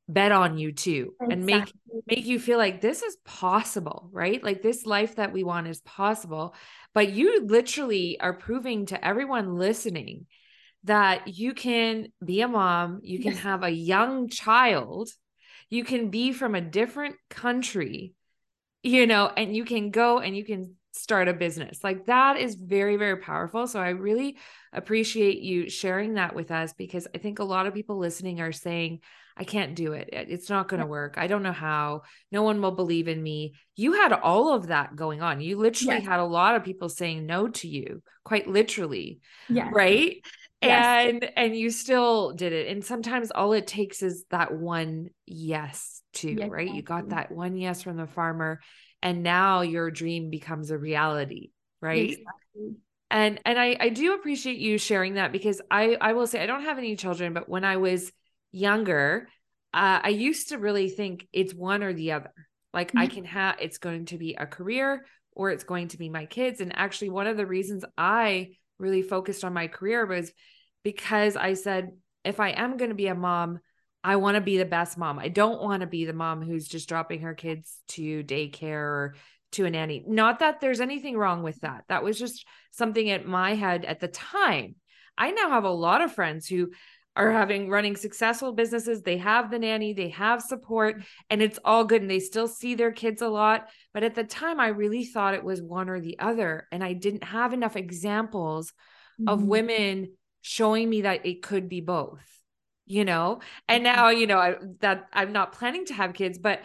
[0.09, 1.33] bet on you too exactly.
[1.33, 1.73] and make
[2.07, 4.41] make you feel like this is possible, right?
[4.41, 6.55] Like this life that we want is possible.
[6.93, 10.27] But you literally are proving to everyone listening
[10.85, 13.41] that you can be a mom, you can yes.
[13.41, 15.09] have a young child,
[15.69, 18.13] you can be from a different country
[18.87, 21.83] you know, and you can go and you can start a business.
[21.83, 23.67] Like that is very, very powerful.
[23.67, 24.37] So I really
[24.73, 28.51] appreciate you sharing that with us because I think a lot of people listening are
[28.51, 29.01] saying,
[29.35, 30.09] I can't do it.
[30.11, 31.15] It's not going to work.
[31.17, 32.01] I don't know how.
[32.31, 33.53] No one will believe in me.
[33.75, 35.41] You had all of that going on.
[35.41, 36.07] You literally yes.
[36.07, 39.19] had a lot of people saying no to you, quite literally.
[39.47, 39.69] Yeah.
[39.71, 40.25] Right.
[40.61, 41.09] Yes.
[41.09, 42.67] And and you still did it.
[42.67, 46.73] And sometimes all it takes is that one yes to, yes, right?
[46.73, 48.59] You got that one yes from the farmer
[49.01, 52.09] and now your dream becomes a reality, right?
[52.09, 52.75] Exactly.
[53.09, 56.47] And and I I do appreciate you sharing that because I I will say I
[56.47, 58.11] don't have any children, but when I was
[58.51, 59.29] younger,
[59.73, 62.33] uh, I used to really think it's one or the other.
[62.73, 62.99] Like mm-hmm.
[62.99, 66.25] I can have it's going to be a career or it's going to be my
[66.25, 66.59] kids.
[66.59, 70.31] And actually, one of the reasons I really focused on my career was
[70.83, 71.91] because I said,
[72.23, 73.59] if I am going to be a mom,
[74.03, 75.19] I want to be the best mom.
[75.19, 79.15] I don't want to be the mom who's just dropping her kids to daycare or
[79.53, 80.03] to a nanny.
[80.07, 81.83] Not that there's anything wrong with that.
[81.89, 84.75] That was just something at my head at the time.
[85.17, 86.71] I now have a lot of friends who
[87.17, 89.01] are having running successful businesses.
[89.01, 92.01] They have the nanny, they have support, and it's all good.
[92.01, 93.67] And they still see their kids a lot.
[93.93, 96.67] But at the time, I really thought it was one or the other.
[96.71, 98.71] And I didn't have enough examples
[99.19, 99.27] mm-hmm.
[99.27, 102.23] of women showing me that it could be both
[102.85, 103.95] you know and mm-hmm.
[103.95, 106.61] now you know I, that i'm not planning to have kids but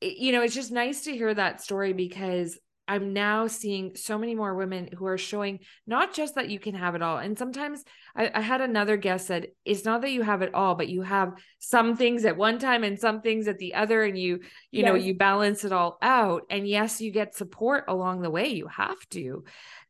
[0.00, 4.34] you know it's just nice to hear that story because i'm now seeing so many
[4.34, 7.84] more women who are showing not just that you can have it all and sometimes
[8.16, 11.02] I, I had another guest said it's not that you have it all but you
[11.02, 14.82] have some things at one time and some things at the other and you you
[14.82, 14.86] yes.
[14.86, 18.66] know you balance it all out and yes you get support along the way you
[18.66, 19.44] have to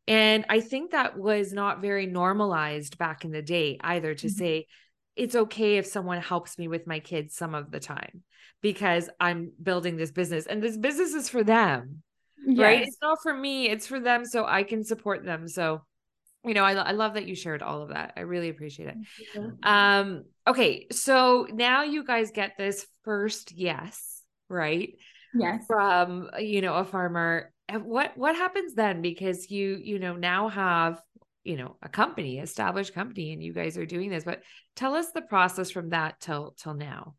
[0.06, 4.38] and i think that was not very normalized back in the day either to mm-hmm.
[4.38, 4.66] say
[5.16, 8.22] it's okay if someone helps me with my kids some of the time
[8.62, 12.02] because I'm building this business and this business is for them.
[12.46, 12.58] Yes.
[12.58, 12.82] Right?
[12.82, 15.48] It's not for me, it's for them so I can support them.
[15.48, 15.82] So
[16.44, 18.12] you know, I, I love that you shared all of that.
[18.16, 18.96] I really appreciate it.
[19.62, 24.94] Um okay, so now you guys get this first yes, right?
[25.34, 25.64] Yes.
[25.66, 27.52] From you know, a farmer.
[27.70, 31.02] What what happens then because you you know now have
[31.48, 34.42] you know a company established company and you guys are doing this but
[34.76, 37.14] tell us the process from that till till now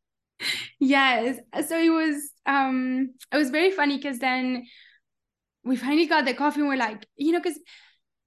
[0.80, 4.66] yes so it was um it was very funny because then
[5.64, 7.60] we finally got the coffee and we're like you know because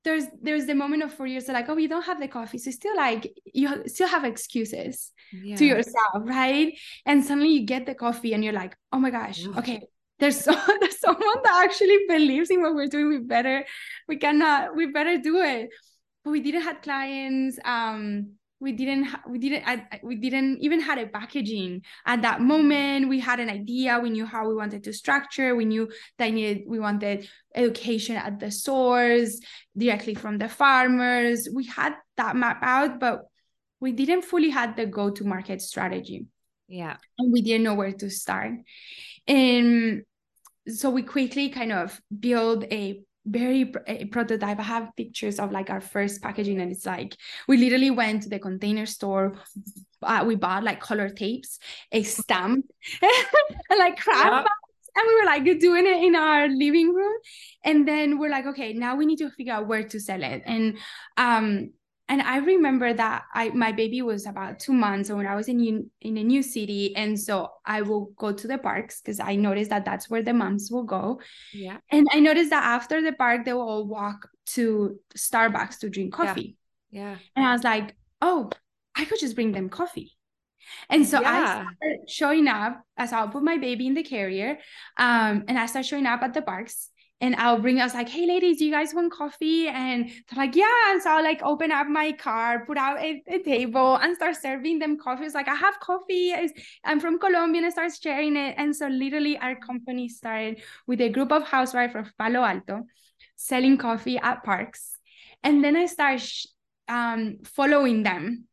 [0.04, 2.70] there's there's the moment of four years like oh we don't have the coffee so
[2.70, 5.56] still like you still have excuses yeah.
[5.56, 9.46] to yourself right and suddenly you get the coffee and you're like oh my gosh
[9.56, 9.80] okay
[10.18, 13.64] there's so there's someone that actually believes in what we're doing we better
[14.08, 15.70] we cannot we better do it
[16.24, 17.58] but we didn't have clients.
[17.64, 18.32] Um,
[18.62, 23.08] we didn't we didn't I, we didn't even had a packaging at that moment.
[23.08, 23.98] We had an idea.
[23.98, 25.56] We knew how we wanted to structure.
[25.56, 29.40] We knew that needed we wanted education at the source
[29.76, 31.48] directly from the farmers.
[31.52, 33.22] We had that map out but
[33.80, 36.26] we didn't fully had the go to market strategy.
[36.68, 36.96] Yeah.
[37.18, 38.52] And we didn't know where to start.
[39.26, 40.04] And
[40.68, 44.58] so we quickly kind of build a very a prototype.
[44.58, 47.16] I have pictures of like our first packaging, and it's like
[47.48, 49.34] we literally went to the container store.
[50.02, 51.58] Uh, we bought like color tapes,
[51.92, 52.64] a stamp,
[53.00, 54.46] and like crap.
[54.94, 57.14] And we were like doing it in our living room.
[57.64, 60.42] And then we're like, okay, now we need to figure out where to sell it.
[60.44, 60.76] And
[61.16, 61.70] um,
[62.08, 65.90] and I remember that I my baby was about two months when I was in
[66.00, 69.70] in a new city, and so I will go to the parks because I noticed
[69.70, 71.20] that that's where the moms will go.
[71.52, 75.90] Yeah, and I noticed that after the park, they will all walk to Starbucks to
[75.90, 76.56] drink coffee.
[76.90, 77.16] Yeah, yeah.
[77.36, 78.50] and I was like, oh,
[78.94, 80.12] I could just bring them coffee.
[80.88, 81.30] And so yeah.
[81.30, 84.58] I started showing up as I'll put my baby in the carrier,
[84.98, 86.90] um, and I start showing up at the parks
[87.22, 89.68] and I'll bring us like, hey ladies, do you guys want coffee?
[89.68, 90.90] And they're like, yeah.
[90.90, 94.34] And so I'll like open up my car, put out a, a table and start
[94.36, 95.24] serving them coffee.
[95.24, 96.34] It's like, I have coffee.
[96.84, 98.56] I'm from Colombia and I start sharing it.
[98.58, 102.82] And so literally our company started with a group of housewives from Palo Alto
[103.36, 104.90] selling coffee at parks.
[105.44, 106.22] And then I start
[106.88, 108.46] um, following them.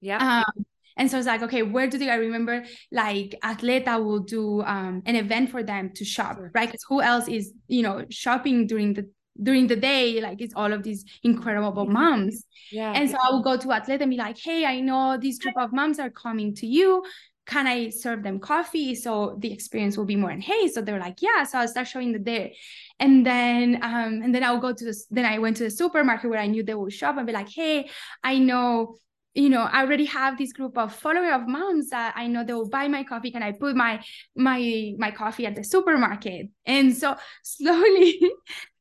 [0.00, 0.44] Yeah.
[0.46, 0.64] Um,
[0.96, 2.10] and so it's like, okay, where do they?
[2.10, 6.50] I remember like Athleta will do um, an event for them to shop, sure.
[6.54, 6.68] right?
[6.68, 9.10] Because who else is, you know, shopping during the
[9.42, 10.20] during the day?
[10.20, 12.44] Like it's all of these incredible moms.
[12.70, 12.92] Yeah.
[12.92, 15.56] And so I will go to Athleta and be like, hey, I know this group
[15.56, 17.04] of moms are coming to you.
[17.44, 18.94] Can I serve them coffee?
[18.94, 20.74] So the experience will be more enhanced.
[20.74, 21.42] So they're like, yeah.
[21.42, 22.56] So I'll start showing the day.
[23.00, 26.30] And then um, and then I'll go to this, then I went to the supermarket
[26.30, 27.90] where I knew they would shop and be like, hey,
[28.22, 28.96] I know
[29.34, 32.52] you know i already have this group of follower of moms that i know they
[32.52, 34.02] will buy my coffee can i put my
[34.36, 38.20] my my coffee at the supermarket and so slowly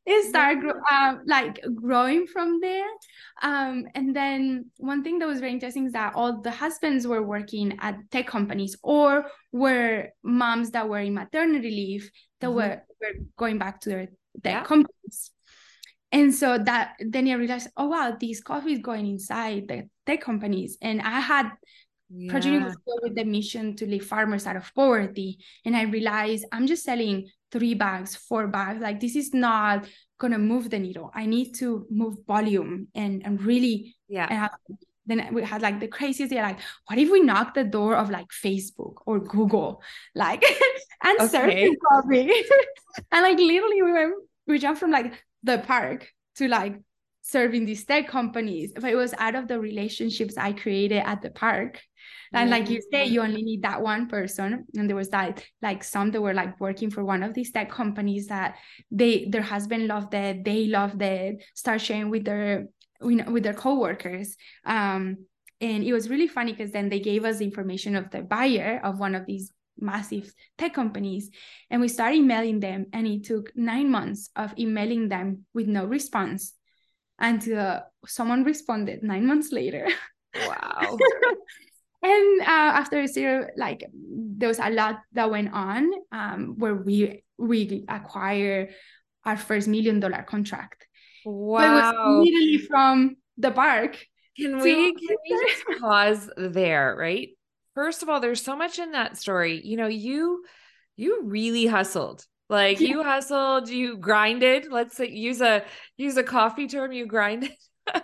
[0.03, 2.87] it started uh, like growing from there
[3.43, 7.21] um, and then one thing that was very interesting is that all the husbands were
[7.21, 12.55] working at tech companies or were moms that were in maternity leave that mm-hmm.
[12.55, 14.05] were, were going back to their
[14.43, 14.63] tech yeah.
[14.63, 15.31] companies
[16.11, 20.21] and so that then I realized, oh wow, these coffee is going inside the tech
[20.21, 20.77] companies.
[20.81, 21.51] And I had
[22.13, 22.29] yeah.
[22.29, 22.65] Progeny
[23.01, 25.39] with the mission to leave farmers out of poverty.
[25.63, 28.81] And I realized I'm just selling three bags, four bags.
[28.81, 29.87] Like this is not
[30.19, 31.09] gonna move the needle.
[31.13, 34.27] I need to move volume and and really yeah.
[34.29, 34.49] And I,
[35.05, 38.09] then we had like the craziest idea, like, what if we knock the door of
[38.09, 39.81] like Facebook or Google,
[40.13, 40.43] like,
[41.03, 41.27] and okay.
[41.27, 42.31] serve coffee?
[43.11, 44.13] and like literally we went,
[44.47, 46.75] we jumped from like the park to like
[47.23, 51.29] serving these tech companies but it was out of the relationships i created at the
[51.29, 51.79] park
[52.33, 52.55] and yeah.
[52.55, 56.09] like you say you only need that one person and there was that like some
[56.09, 58.55] that were like working for one of these tech companies that
[58.89, 62.65] they their husband loved it they loved it start sharing with their
[63.03, 65.17] you know with their coworkers um
[65.59, 68.99] and it was really funny because then they gave us information of the buyer of
[68.99, 69.51] one of these
[69.81, 71.29] massive tech companies
[71.69, 75.85] and we started emailing them and it took nine months of emailing them with no
[75.85, 76.53] response
[77.19, 79.87] until someone responded nine months later.
[80.35, 80.97] Wow.
[82.03, 87.23] And uh, after zero like there was a lot that went on um, where we
[87.37, 88.71] we acquire
[89.23, 90.87] our first million dollar contract.
[91.25, 93.97] Wow but it was literally from the park
[94.37, 97.29] can we can we just pause there right
[97.75, 99.61] first of all, there's so much in that story.
[99.63, 100.43] You know, you
[100.95, 102.25] you really hustled.
[102.49, 102.89] Like yeah.
[102.89, 104.67] you hustled, you grinded.
[104.69, 105.63] Let's say use a
[105.97, 107.53] use a coffee term, you grinded.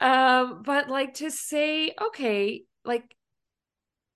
[0.00, 3.04] um, but like to say, okay, like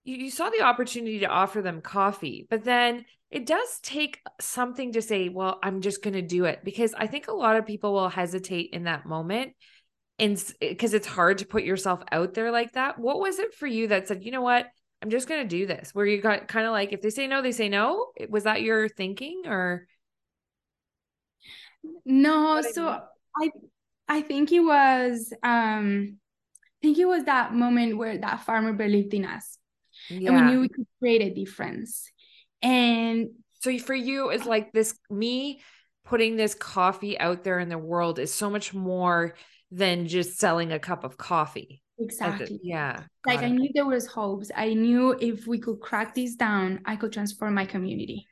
[0.05, 4.93] you, you saw the opportunity to offer them coffee, but then it does take something
[4.93, 7.67] to say, well, I'm just going to do it because I think a lot of
[7.67, 9.53] people will hesitate in that moment
[10.19, 13.67] and because it's hard to put yourself out there like that what was it for
[13.67, 14.67] you that said you know what?
[15.01, 17.29] I'm just going to do this where you got kind of like if they say
[17.29, 18.09] no they say no?
[18.29, 19.87] Was that your thinking or?
[22.05, 23.01] No so
[23.41, 23.51] i
[24.09, 26.17] i think it was um
[26.65, 29.59] i think it was that moment where that farmer believed in us
[30.09, 30.31] yeah.
[30.31, 32.11] and we knew we could create a difference
[32.63, 33.29] and
[33.61, 35.61] so for you it's like this me
[36.05, 39.35] putting this coffee out there in the world is so much more
[39.71, 41.83] than just selling a cup of coffee.
[41.99, 42.61] Exactly.
[42.63, 43.03] yeah.
[43.27, 43.41] Like.
[43.41, 44.51] I knew there was hopes.
[44.55, 48.27] I knew if we could crack this down, I could transform my community.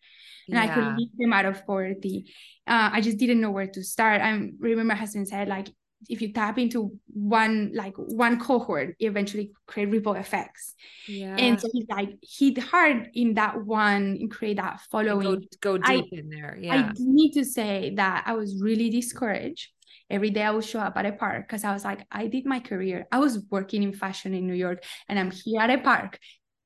[0.48, 0.62] And yeah.
[0.62, 2.32] I could lead them out of poverty.
[2.66, 4.20] Uh, I just didn't know where to start.
[4.20, 4.30] I
[4.60, 5.68] remember my husband said, like,
[6.08, 10.74] if you tap into one like one cohort eventually create ripple effects
[11.08, 11.34] Yeah.
[11.36, 15.82] and so he's like hit hard in that one and create that following go, go
[15.82, 16.58] I- deep in there.
[16.60, 16.90] Yeah.
[16.90, 19.70] I need to say that I was really discouraged.
[20.08, 22.46] Every day I would show up at a park because I was like, I did
[22.46, 23.06] my career.
[23.10, 26.18] I was working in fashion in New York and I'm here at a park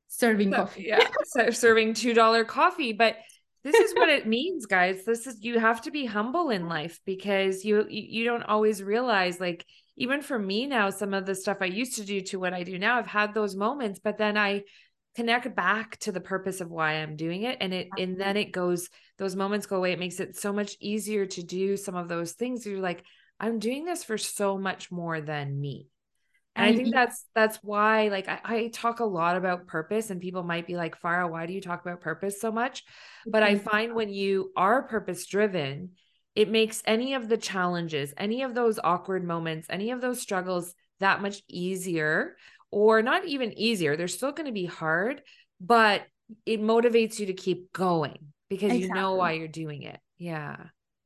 [0.09, 0.85] serving So- coffee.
[0.89, 1.07] yeah.
[1.25, 2.93] So serving $2 coffee.
[2.93, 3.17] But
[3.65, 5.05] this is what it means, guys.
[5.05, 8.83] This is, you have to be humble in life because you, you you don't always
[8.83, 9.65] realize like,
[9.97, 12.63] even for me now, some of the stuff I used to do to what I
[12.63, 14.63] do now, I've had those moments, but then I
[15.15, 17.59] connect back to the purpose of why I'm doing it.
[17.61, 18.89] And it, and then it goes,
[19.19, 19.93] those moments go away.
[19.93, 22.65] It makes it so much easier to do some of those things.
[22.65, 23.05] You're like,
[23.41, 25.89] I'm doing this for so much more than me.
[26.57, 26.97] And I think mm-hmm.
[26.97, 30.77] that's that's why like I, I talk a lot about purpose and people might be
[30.77, 32.85] like, Farrah, why do you talk about purpose so much?
[33.27, 33.69] But I mm-hmm.
[33.69, 35.93] find when you are purpose driven,
[36.35, 40.75] it makes any of the challenges, any of those awkward moments, any of those struggles
[40.99, 42.37] that much easier,
[42.71, 43.97] or not even easier.
[43.97, 45.23] They're still going to be hard,
[45.61, 46.03] but
[46.47, 49.99] it motivates you to keep going because you know why you're doing it.
[50.19, 50.57] Yeah.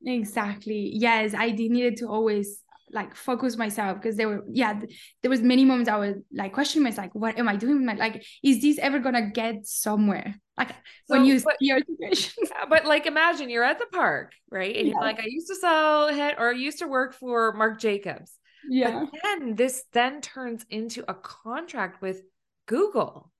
[0.05, 0.91] Exactly.
[0.93, 5.31] Yes, I did needed to always like focus myself because there were yeah th- there
[5.31, 7.95] was many moments I was like questioning myself like what am I doing with my
[7.95, 10.69] like is this ever gonna get somewhere like
[11.07, 14.73] when you but- see your situation Yeah, but like imagine you're at the park, right?
[14.75, 17.79] And you're like, I used to sell head or I used to work for Marc
[17.79, 18.37] Jacobs.
[18.69, 22.21] yeah But then this then turns into a contract with
[22.67, 23.31] Google.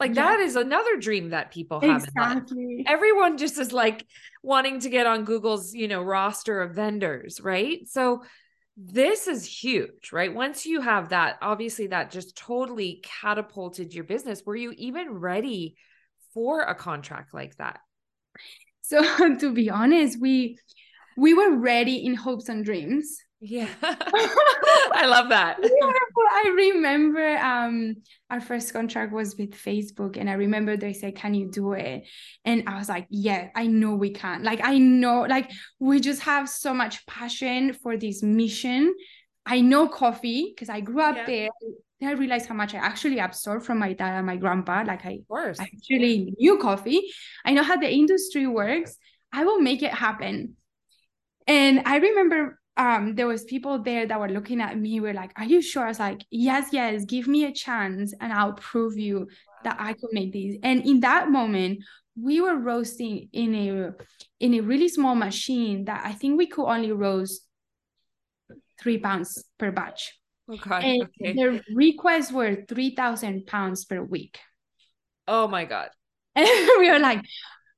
[0.00, 0.24] Like Yeah.
[0.24, 4.06] that is another dream that people have exactly Everyone just is like
[4.42, 7.86] wanting to get on Google's, you know, roster of vendors, right?
[7.88, 8.22] So
[8.76, 10.34] this is huge, right?
[10.34, 14.42] Once you have that, obviously that just totally catapulted your business.
[14.44, 15.76] Were you even ready
[16.34, 17.80] for a contract like that?
[18.82, 19.02] so
[19.38, 20.58] to be honest we
[21.16, 23.68] we were ready in hopes and dreams Yeah.
[23.82, 25.58] I love that.
[25.60, 27.96] Well, I remember um
[28.30, 32.08] our first contract was with Facebook and I remember they said can you do it
[32.46, 36.22] and I was like yeah I know we can like I know like we just
[36.22, 38.94] have so much passion for this mission
[39.44, 41.26] I know coffee because I grew up Yeah.
[41.26, 41.48] there
[42.00, 45.04] then I realized how much I actually absorbed from my dad and my grandpa like
[45.04, 45.20] I.
[45.30, 47.02] I actually knew coffee.
[47.44, 48.96] I know how the industry works.
[49.32, 50.56] I will make it happen.
[51.46, 55.14] And I remember um there was people there that were looking at me We were
[55.14, 58.54] like are you sure i was like yes yes give me a chance and i'll
[58.54, 59.28] prove you
[59.62, 61.78] that i could make these and in that moment
[62.20, 63.92] we were roasting in a
[64.40, 67.46] in a really small machine that i think we could only roast
[68.80, 70.18] three pounds per batch
[70.48, 70.84] God.
[70.84, 71.32] and Okay.
[71.34, 74.38] the requests were 3000 pounds per week
[75.26, 75.90] Oh my God.
[76.34, 76.46] and
[76.78, 77.22] we were like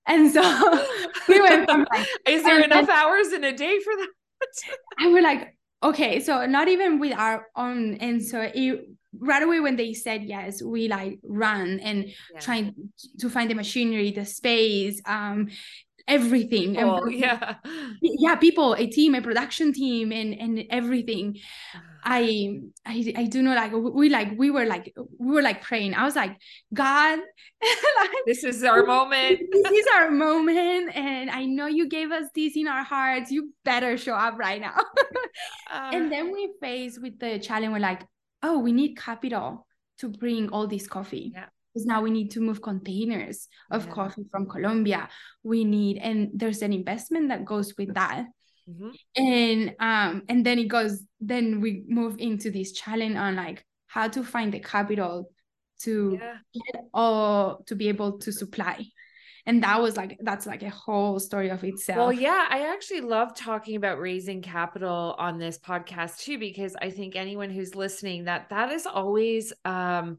[0.06, 0.42] and so
[1.28, 4.08] we went from like Is there enough hours in a day for that?
[4.98, 8.88] and we're like okay so not even with our own and so it
[9.18, 12.40] right away when they said yes we like ran and Yeah.
[12.40, 12.74] trying
[13.20, 15.48] to find the machinery the space um
[16.08, 17.56] everything and Oh, yeah.
[18.00, 21.36] yeah people a team a production team and and everything
[22.08, 25.94] I, I I do know like we like we were like we were like praying.
[25.94, 26.36] I was like,
[26.72, 27.18] God,
[27.98, 29.40] like This is our moment.
[29.50, 33.32] this is our moment, and I know you gave us this in our hearts.
[33.32, 34.76] You better show up right now.
[35.68, 37.72] Uh, and then we faced with the challenge.
[37.72, 38.06] We're like,
[38.42, 39.66] oh, we need capital
[39.98, 41.32] to bring all this coffee.
[41.34, 41.46] Yeah.
[41.76, 43.92] Because now we need to move containers of Yeah.
[43.92, 45.10] coffee from Colombia.
[45.42, 48.24] We need, and there's an investment that goes with that
[48.66, 48.96] mhm.
[49.14, 54.08] and um and then it goes then we move into this challenge on like how
[54.08, 55.30] to find the capital
[55.80, 56.38] to Yeah.
[56.54, 58.84] get or to be able to supply
[59.44, 63.02] and that was like that's like a whole story of itself Well, yeah, I actually
[63.02, 68.24] love talking about raising capital on this podcast too, because I think anyone who's listening
[68.24, 70.18] that that is always um,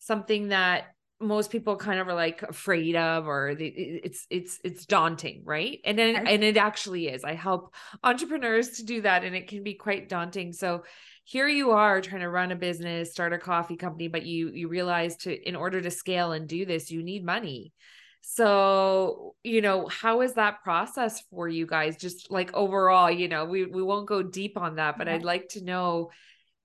[0.00, 4.58] something that most people kind of are like afraid of, or the, it- it's it's
[4.64, 5.80] it's daunting, right?
[5.84, 7.24] And then and it actually is.
[7.24, 10.52] I help entrepreneurs to do that, and it can be quite daunting.
[10.52, 10.84] So
[11.24, 14.68] here you are trying to run a business, start a coffee company, but you you
[14.68, 17.72] realize to in order to scale and do this, you need money.
[18.26, 21.96] So, you know, how is that process for you guys?
[21.98, 25.14] Just like overall, you know, we we won't go deep on that, but Yeah.
[25.14, 26.10] I'd like to know,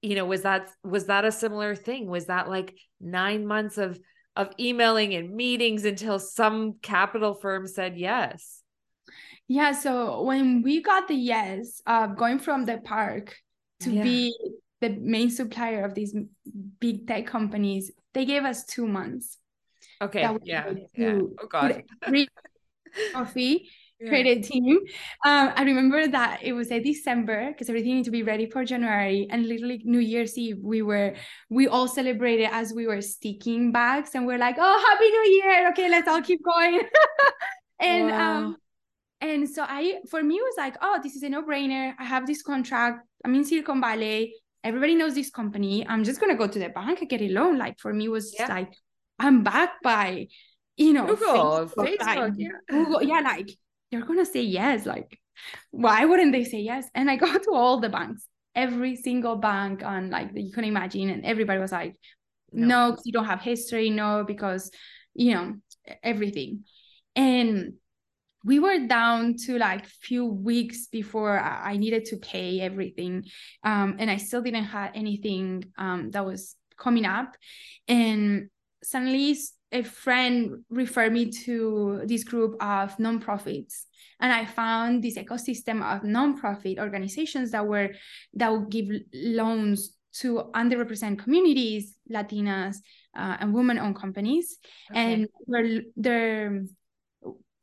[0.02, 2.08] you know, was that was that a similar thing?
[2.10, 4.00] Was that like 9 months of
[4.40, 8.64] of emailing and meetings until some capital firm said yes?
[9.48, 13.36] yeah so when we got the yes uh going from the park
[13.82, 14.04] to Yeah.
[14.04, 14.36] be
[14.82, 16.16] the main supplier of these
[16.80, 19.38] big tech companies they gave us two months
[20.02, 20.22] Okay.
[20.44, 20.72] Yeah.
[20.96, 21.20] Yeah.
[21.42, 21.84] Oh god.
[22.02, 22.16] put
[24.08, 24.80] credit team.
[25.26, 28.64] Um, I remember that it was a December because everything needed to be ready for
[28.64, 29.28] January.
[29.30, 31.16] And literally New Year's Eve, we were
[31.50, 35.70] we all celebrated as we were sticking bags and we're like, oh happy new year.
[35.70, 36.82] Okay, let's all keep going.
[37.80, 38.38] and wow.
[38.38, 38.58] um
[39.22, 41.94] and so I for me it was like, oh, this is a no-brainer.
[42.00, 43.06] I have this contract.
[43.26, 44.34] I'm in Silicon Valley.
[44.64, 45.86] Everybody knows this company.
[45.88, 47.58] I'm just gonna go to the bank and get a loan.
[47.58, 48.48] Like for me was yeah.
[48.48, 48.74] like
[49.20, 50.28] I'm backed by
[50.78, 52.50] you know Google, Facebook, Facebook like, yeah.
[52.70, 53.50] Google, yeah, like
[53.92, 54.86] they're gonna say yes.
[54.86, 55.20] Like,
[55.72, 56.88] why wouldn't they say yes?
[56.94, 58.26] And I go to all the banks,
[58.56, 61.96] every single bank on like you can imagine, and everybody was like,
[62.52, 64.72] no, because no, you don't have history, no, because
[65.14, 65.56] you know
[66.04, 66.64] everything.
[67.16, 67.74] And
[68.46, 73.26] we were down to like few weeks before I needed to pay everything,
[73.64, 77.36] um, and I still didn't have anything um, that was coming up,
[77.88, 78.50] and
[78.84, 79.38] suddenly
[79.72, 83.84] a friend referred me to this group of nonprofits.
[84.22, 87.92] And i found this ecosystem of nonprofit organizations that were
[88.34, 92.78] that would give loans to underrepresented communities latinas
[93.16, 94.58] uh, and women-owned companies.
[94.92, 95.14] Okay.
[95.14, 96.66] and their their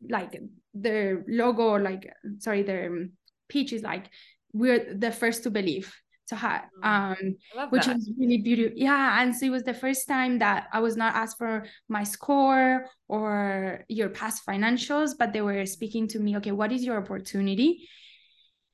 [0.08, 0.40] like
[0.72, 3.08] their logo like sorry their
[3.48, 4.10] pitch is like
[4.52, 5.94] we're the first to believe
[6.26, 6.84] to her mm.
[6.84, 10.80] um which was really beautiful yeah and so it was the first time that i
[10.80, 16.18] was not asked for my score or your past financials but they were speaking to
[16.18, 17.88] me okay what is your opportunity?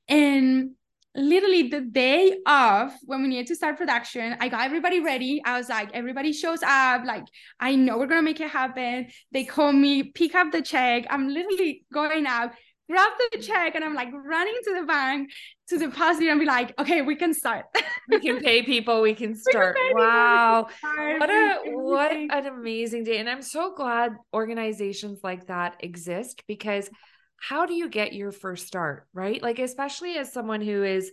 [0.08, 0.72] And
[1.14, 5.42] literally the day of when we needed to start production i got everybody ready.
[5.44, 7.24] I was like everybody shows up like
[7.60, 9.08] i know we're gonna make it happen.
[9.30, 11.06] They call me pick up the check.
[11.10, 12.52] I'm literally going out
[12.92, 15.30] grab the check and I'm like running to the bank
[15.68, 17.64] to deposit and be like, okay, we can start.
[18.08, 19.76] we can pay people, we can start.
[19.80, 20.68] We can wow.
[20.78, 21.20] Start.
[21.20, 23.18] What a what an amazing day.
[23.18, 26.90] And I'm so glad organizations like that exist because
[27.36, 29.42] how do you get your first start, right?
[29.42, 31.10] Like especially as someone who is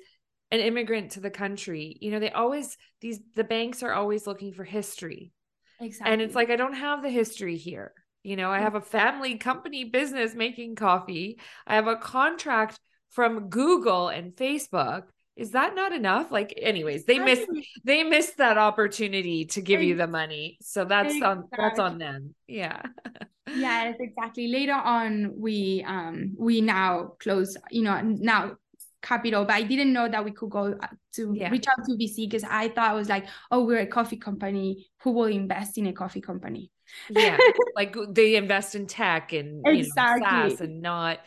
[0.52, 4.52] an immigrant to the country, you know, they always these the banks are always looking
[4.52, 5.32] for history.
[5.80, 6.12] Exactly.
[6.12, 7.94] And it's like I don't have the history here.
[8.24, 11.40] You know, I have a family company business making coffee.
[11.66, 15.04] I have a contract from Google and Facebook.
[15.36, 16.32] Is that not enough?
[16.32, 17.48] Like, anyways, they missed
[17.86, 20.58] they missed that opportunity to give you the money.
[20.62, 21.44] So that's exactly.
[21.44, 22.36] on that's on them.
[22.46, 22.82] Yeah.
[23.56, 24.50] yes, exactly.
[24.50, 28.58] Later on, we um we now close, you know, now
[29.02, 31.50] capital, but I didn't know that we could go uh, to yeah.
[31.50, 34.88] reach out to VC because I thought it was like, oh, we're a coffee company
[35.04, 36.72] who will invest in a coffee company
[37.10, 37.38] yeah
[37.76, 40.28] like they invest in tech and exactly.
[40.28, 41.20] you know, SaaS and not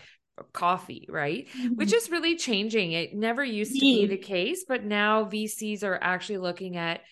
[0.53, 1.75] coffee right mm-hmm.
[1.75, 5.99] which is really changing it never used to be the case but now vcs are
[6.01, 7.03] actually looking at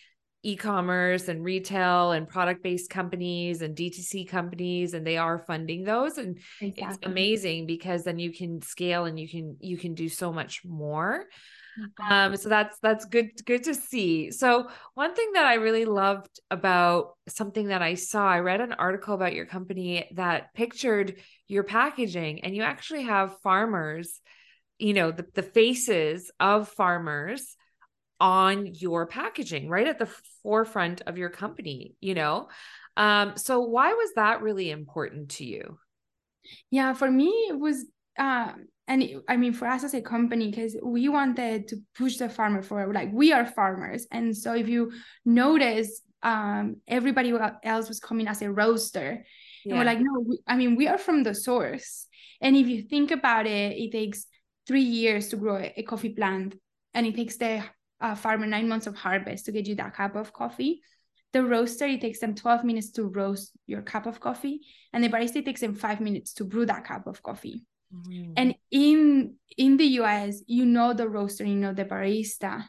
[0.43, 6.39] e-commerce and retail and product-based companies and DTC companies and they are funding those and
[6.59, 6.83] exactly.
[6.83, 10.61] it's amazing because then you can scale and you can you can do so much
[10.65, 11.25] more
[11.79, 12.13] Mm-hmm.
[12.13, 14.31] Um, so that's that's good good to see.
[14.31, 18.73] So one thing that I really loved about something that I saw, I read an
[18.73, 21.15] article about your company that pictured
[21.47, 24.19] your packaging, and you actually have farmers,
[24.79, 27.55] you know, the, the faces of farmers
[28.21, 30.09] on your packaging, right at the
[30.43, 32.47] forefront of your company, you know.
[32.95, 35.79] Um, so why was that really important to you?
[36.69, 37.85] Yeah, for me, it was
[38.17, 42.27] um and I mean for us as a company because we wanted to push the
[42.27, 44.91] farmer forward like we are farmers and so if you
[45.23, 49.23] notice um everybody else was coming as a roaster
[49.63, 49.69] yeah.
[49.69, 52.05] and we're like no we, I mean we are from the source
[52.41, 54.25] and if you think about it it takes
[54.67, 56.55] three years to grow a, a coffee plant
[56.93, 57.63] and it takes the
[58.01, 60.81] uh, farmer nine months of harvest to get you that cup of coffee
[61.33, 64.61] the roaster it takes them 12 minutes to roast your cup of coffee
[64.93, 68.33] and the barista takes them five minutes to brew that cup of coffee Mm-hmm.
[68.37, 72.65] And in in the US, you know the roaster, you know the barista.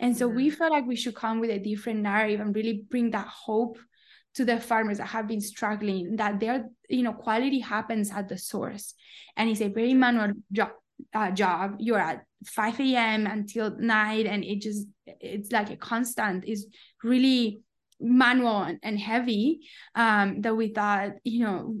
[0.00, 3.10] And so we felt like we should come with a different narrative and really bring
[3.10, 3.78] that hope
[4.34, 8.38] to the farmers that have been struggling, that their you know quality happens at the
[8.38, 8.94] source.
[9.36, 10.70] And it's a very manual job
[11.14, 11.76] uh, job.
[11.78, 13.26] You're at 5 a.m.
[13.26, 16.66] until night, and it just it's like a constant, is
[17.02, 17.62] really
[18.00, 19.60] manual and heavy
[19.94, 21.76] um, that we thought you know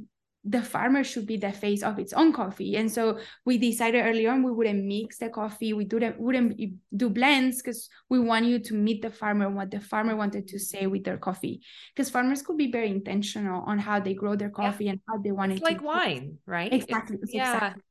[0.48, 2.76] the farmer should be the face of its own coffee.
[2.76, 6.60] And so we decided early on we wouldn't mix the coffee, we wouldn't, wouldn't
[6.96, 10.48] do blends because we want you to meet the farmer and what the farmer wanted
[10.48, 11.60] to say with their coffee.
[11.94, 14.92] Because farmers could be very intentional on how they grow their coffee yeah.
[14.92, 16.72] and how they want it's it like wine, right?
[16.72, 17.18] Exactly.
[17.20, 17.54] It's, yeah.
[17.54, 17.82] Exactly.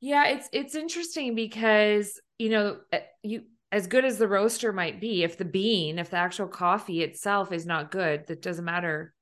[0.00, 3.42] Yeah, it's it's interesting because you know eh, you
[3.72, 7.52] as good as the roaster might be, if the bean, if the actual coffee itself
[7.52, 9.14] is not good, that doesn't matter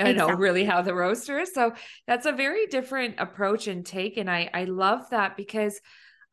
[0.00, 1.52] I know really how the roaster is.
[1.52, 1.74] So
[2.06, 4.16] that's a very different approach and take.
[4.16, 5.80] And I I love that because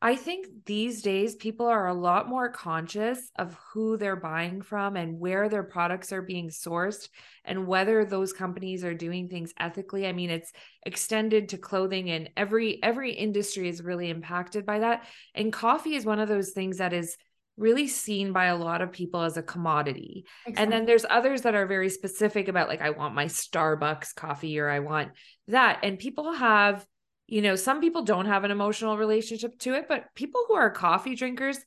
[0.02, 4.96] I think these days people are a lot more conscious of who they're buying from
[4.96, 7.08] and where their products are being sourced
[7.44, 10.06] and whether those companies are doing things ethically.
[10.06, 10.52] I mean, it's
[10.86, 15.04] extended to clothing and every every industry is really impacted by that.
[15.34, 17.16] And coffee is one of those things that is
[17.58, 20.24] really seen by a lot of people as a commodity.
[20.46, 20.62] Exactly.
[20.62, 24.58] And then there's others that are very specific about like I want my Starbucks coffee
[24.58, 25.10] or I want
[25.48, 25.80] that.
[25.82, 26.86] And people have
[27.30, 30.68] you know, some people don't have an emotional relationship to it, but people who are
[30.68, 31.58] coffee drinkers,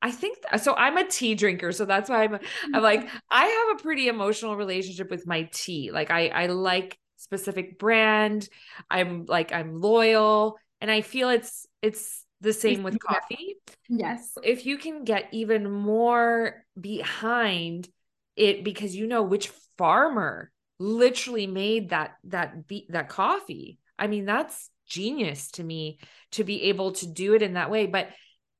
[0.00, 0.74] I think th- so.
[0.74, 2.38] I'm a tea drinker, so that's why I'm.
[2.72, 3.08] I'm like.
[3.30, 5.90] I have a pretty emotional relationship with my tea.
[5.90, 8.48] Like I I like specific brand.
[8.88, 13.56] I'm like I'm loyal, and I feel it's it's the same with coffee.
[13.88, 14.32] Yes.
[14.44, 17.88] If you can get even more behind
[18.36, 23.78] it because you know which farmer literally made that that be- that coffee.
[23.98, 25.98] I mean, that's genius to me
[26.32, 27.86] to be able to do it in that way.
[27.86, 28.08] But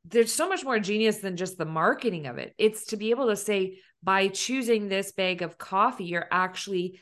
[0.05, 2.55] there's so much more genius than just the marketing of it.
[2.59, 7.01] It's to be able to say, by choosing this bag of coffee, you're actually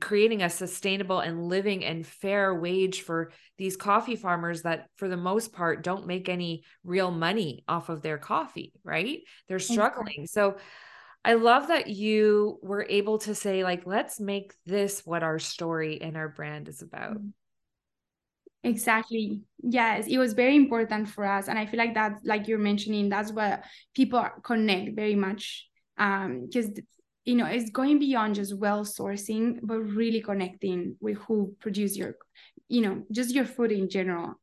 [0.00, 5.16] creating a sustainable and living and fair wage for these coffee farmers that for the
[5.16, 10.56] most part don't make any real money off of their coffee right they're struggling so
[11.24, 16.00] i love that you were able to say like let's make this what our story
[16.00, 17.28] and our brand is about mm-hmm.
[18.64, 19.42] Exactly.
[19.60, 23.08] Yes, it was very important for us, and I feel like that, like you're mentioning,
[23.08, 23.64] that's what
[23.94, 25.68] people connect very much.
[25.98, 26.70] Um, because
[27.24, 32.14] you know it's going beyond just well sourcing, but really connecting with who produce your,
[32.68, 34.40] you know, just your food in general.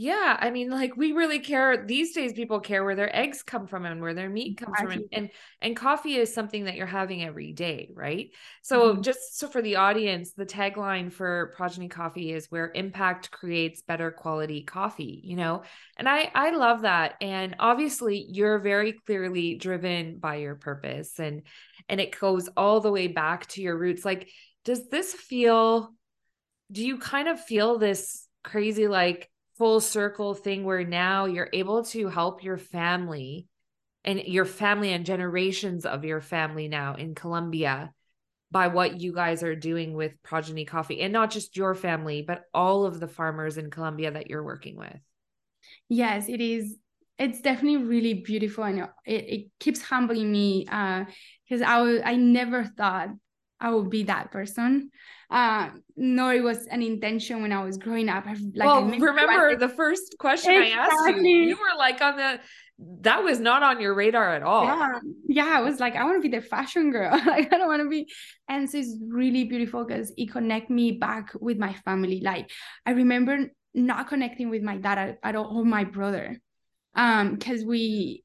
[0.00, 2.32] Yeah, I mean, like we really care these days.
[2.32, 4.94] People care where their eggs come from and where their meat comes exactly.
[4.94, 5.30] from, and, and
[5.60, 8.30] and coffee is something that you're having every day, right?
[8.62, 9.00] So, mm-hmm.
[9.00, 14.12] just so for the audience, the tagline for Progeny Coffee is "Where impact creates better
[14.12, 15.64] quality coffee." You know,
[15.96, 21.42] and I I love that, and obviously you're very clearly driven by your purpose, and
[21.88, 24.04] and it goes all the way back to your roots.
[24.04, 24.30] Like,
[24.64, 25.92] does this feel?
[26.70, 29.28] Do you kind of feel this crazy like?
[29.58, 33.46] Full circle thing where now you're able to help your family
[34.04, 37.92] and your family and generations of your family now in Colombia
[38.50, 42.44] by what you guys are doing with Progeny Coffee and not just your family, but
[42.54, 44.96] all of the farmers in Colombia that you're working with.
[45.88, 46.76] Yes, it is.
[47.18, 52.14] It's definitely really beautiful and it, it keeps humbling me because uh, I, w- I
[52.14, 53.08] never thought
[53.60, 54.90] I would be that person.
[55.30, 58.24] Uh, nor it was an intention when I was growing up.
[58.26, 60.72] Like well, remember the first question exactly.
[60.72, 62.40] I asked you, you were like on the
[63.00, 64.64] that was not on your radar at all.
[64.64, 65.58] Yeah, yeah.
[65.58, 67.10] I was like, I want to be the fashion girl.
[67.26, 68.08] like, I don't want to be.
[68.48, 72.20] And so it's really beautiful because it connect me back with my family.
[72.22, 72.50] Like
[72.86, 76.38] I remember not connecting with my dad at, at all, or my brother,
[76.94, 78.22] um, because we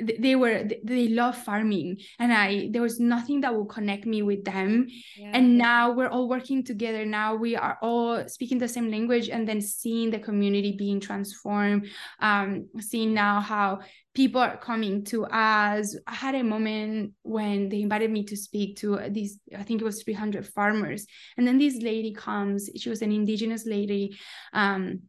[0.00, 4.44] they were they love farming and i there was nothing that would connect me with
[4.44, 4.86] them.
[5.16, 5.30] Yeah.
[5.34, 7.04] and now we're all working together.
[7.04, 11.88] Now we are all speaking the same language and then seeing the community being transformed
[12.20, 13.80] um seeing now how
[14.14, 15.96] people are coming to us.
[16.06, 19.84] I had a moment when they invited me to speak to these i think it
[19.84, 21.06] was 300 farmers.
[21.36, 24.16] And then this lady comes she was an indigenous lady
[24.52, 25.00] um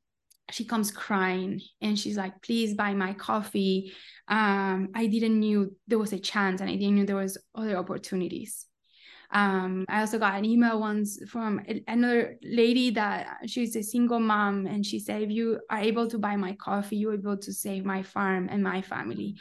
[0.52, 3.94] she comes crying and she's like please buy my coffee
[4.30, 7.78] um, i didn't knew there was a chance and i didn't knew there was other
[7.78, 8.66] opportunities.
[9.32, 14.66] Um, i also got an email once from another lady that she's a single mom
[14.66, 17.86] and she said if you are able to buy my coffee you're able to save
[17.86, 19.36] my farm and my family.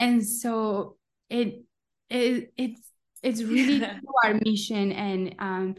[0.00, 0.96] And so
[1.28, 1.62] it,
[2.08, 2.80] it it's
[3.22, 3.84] it's really
[4.24, 5.74] our mission and um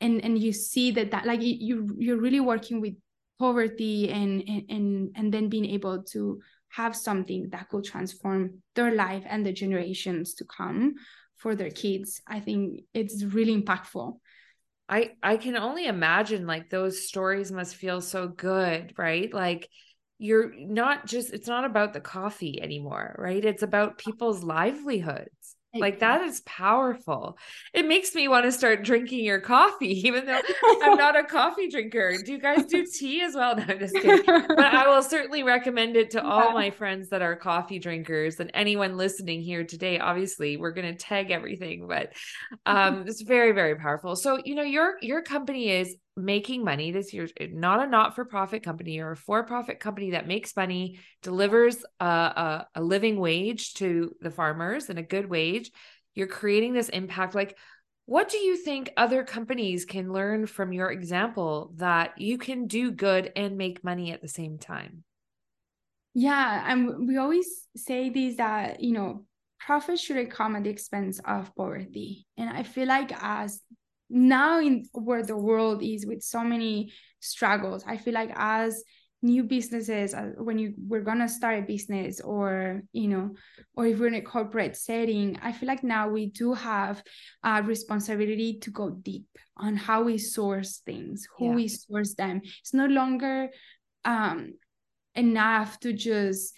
[0.00, 2.94] and and you see that that like you you're really working with
[3.38, 6.40] poverty and and and then being able to
[6.76, 10.94] have something that could transform their life and the generations to come
[11.36, 12.20] for their kids.
[12.26, 14.18] I think it's really impactful.
[14.88, 19.32] I i can only imagine like those stories must feel so good right?
[19.32, 19.68] Like
[20.18, 23.44] you're not just it's not about the coffee anymore right?
[23.44, 27.38] It's about people's livelihoods like that is powerful.
[27.72, 30.40] It makes me want to start drinking your coffee, even though
[30.82, 32.14] I'm not a coffee drinker.
[32.24, 33.46] Do you guys do tea as well?
[33.56, 34.24] No, I'm just kidding.
[34.26, 38.50] But I will certainly recommend it to all my friends that are coffee drinkers and
[38.52, 39.98] anyone listening here today.
[39.98, 42.12] Obviously, we're going to tag everything, but
[42.66, 44.16] um, it's very, very powerful.
[44.16, 48.62] So, you know, your your company is making money this year eh, not a not-for-profit
[48.62, 54.14] company or a for-profit company that makes money delivers a, a, a, living wage to
[54.20, 55.70] the farmers and a good wage
[56.14, 57.56] you're creating this impact like
[58.06, 62.90] What do you think other companies can learn from your example that you can do
[62.92, 65.04] good and make money at the same time?
[66.14, 69.26] Yeah, and we always say this that, you know,
[69.60, 72.26] profit shouldn't come at the expense of poverty.
[72.38, 73.60] And I feel like as
[74.08, 78.82] now in where the world is with so many struggles, I feel like as
[79.22, 83.34] new businesses uh, when you we're gonna start a business or you know
[83.74, 87.02] or if we're in a corporate setting i feel like now we do have
[87.42, 89.26] a responsibility to go deep
[89.56, 91.54] on how we source things who yeah.
[91.54, 93.48] we source them it's no longer
[94.04, 94.52] um
[95.14, 96.54] enough to just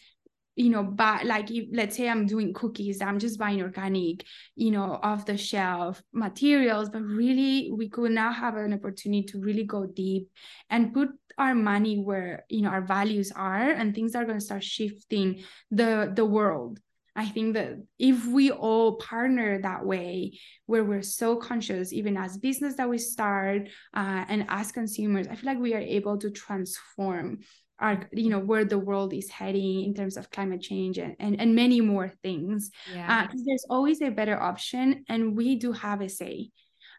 [0.58, 4.24] you know buy like if, let's say i'm doing cookies i'm just buying organic
[4.56, 9.40] you know off the shelf materials but really we could now have an opportunity to
[9.40, 10.28] really go deep
[10.68, 14.44] and put our money where you know our values are and things are going to
[14.44, 16.80] start shifting the the world.
[17.16, 22.38] I think that if we all partner that way, where we're so conscious, even as
[22.38, 26.30] business that we start uh, and as consumers, I feel like we are able to
[26.30, 27.40] transform
[27.80, 31.40] our you know where the world is heading in terms of climate change and and,
[31.40, 32.70] and many more things.
[32.92, 33.26] Yeah.
[33.28, 36.50] uh, there's always a better option and we do have a say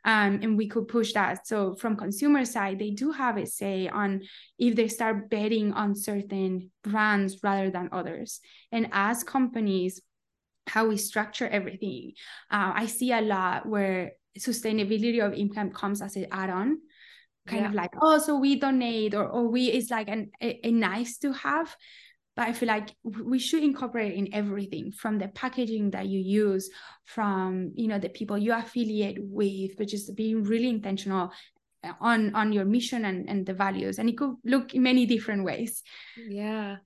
[0.05, 1.45] um, and we could push that.
[1.45, 4.21] So from consumer side they do have a say on
[4.57, 8.39] if they start betting on certain brands rather than others.
[8.71, 10.01] And as companies
[10.69, 12.13] how we structure everything
[12.51, 16.77] uh, i see a lot where sustainability of income comes as an add-on
[17.47, 17.69] kind yeah.
[17.69, 21.17] of like oh so we donate or, or we it's like an, a, a nice
[21.19, 21.75] to have.
[22.35, 26.69] But i feel like we should incorporate in everything from the packaging that you use
[27.03, 31.33] from you know the people you affiliate with but just being really intentional
[31.83, 33.99] uh, on on your mission and and the values.
[33.99, 35.81] And it could look in many different ways.
[36.17, 36.77] Yeah.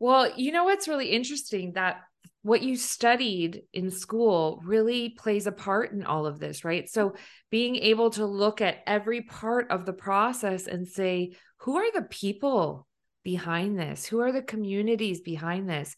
[0.00, 2.02] Well you know what's really interesting that
[2.42, 6.88] what you studied in school really plays a part in all of this, right?
[6.88, 7.14] So
[7.50, 12.02] being able to look at every part of the process and say, who are the
[12.02, 12.86] people
[13.24, 14.06] behind this?
[14.06, 15.96] Who are the communities behind this?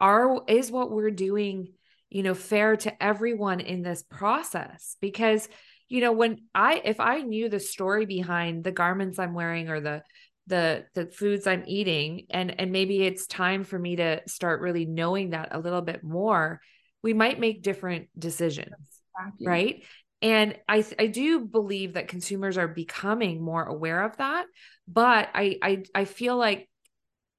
[0.00, 1.72] Are is what we're doing,
[2.08, 4.96] you know, fair to everyone in this process?
[5.00, 5.48] Because
[5.88, 9.80] you know, when I if I knew the story behind the garments I'm wearing or
[9.80, 10.02] the
[10.46, 14.84] the the foods i'm eating and and maybe it's time for me to start really
[14.84, 16.60] knowing that a little bit more
[17.02, 18.74] we might make different decisions
[19.18, 19.46] exactly.
[19.46, 19.84] right
[20.22, 24.46] and i i do believe that consumers are becoming more aware of that
[24.86, 26.68] but i i i feel like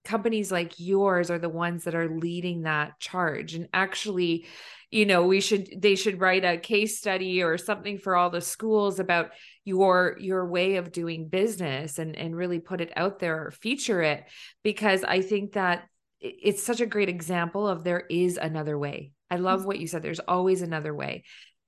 [0.04, 4.46] companies like yours are the ones that are leading that charge and actually
[4.90, 8.40] you know we should they should write a case study or something for all the
[8.40, 9.32] schools about
[9.68, 14.02] your your way of doing business and and really put it out there or feature
[14.02, 14.24] it
[14.64, 15.84] because i think that
[16.20, 19.12] it's such a great example of there is another way.
[19.30, 19.68] I love mm-hmm.
[19.68, 21.24] what you said there's always another way.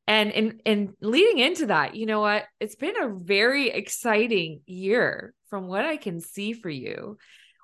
[0.07, 2.45] And and and leading into that you know what?
[2.59, 7.17] It's been a very exciting year from what i can see for you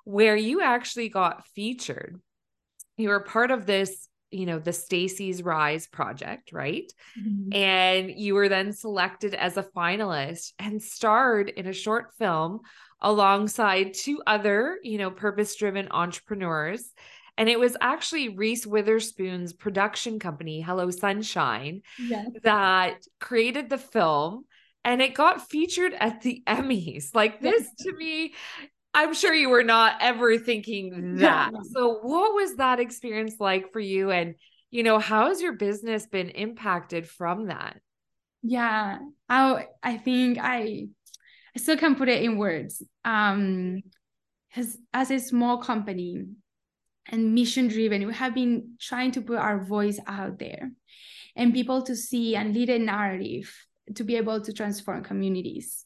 [0.04, 2.20] where you actually got featured.
[2.96, 6.92] You were part of this you know the Stacy's Rise project, right?
[7.18, 7.52] Mm-hmm.
[7.52, 12.60] And you were then selected as a finalist and starred in a short film
[13.00, 16.92] alongside two other, you know, purpose-driven entrepreneurs.
[17.38, 22.28] And it was actually Reese Witherspoon's production company, Hello Sunshine, yes.
[22.42, 24.46] that created the film
[24.86, 27.14] and it got featured at the Emmys.
[27.14, 28.34] Like this to me
[28.96, 31.50] I'm sure you were not ever thinking that.
[31.52, 31.60] Yeah.
[31.74, 34.10] So, what was that experience like for you?
[34.10, 34.36] And,
[34.70, 37.78] you know, how has your business been impacted from that?
[38.42, 40.88] Yeah, I I think I
[41.54, 42.82] I still can't put it in words.
[43.04, 43.82] Um,
[44.48, 46.24] because as a small company
[47.10, 50.70] and mission driven, we have been trying to put our voice out there,
[51.34, 53.54] and people to see and lead a narrative
[53.94, 55.85] to be able to transform communities.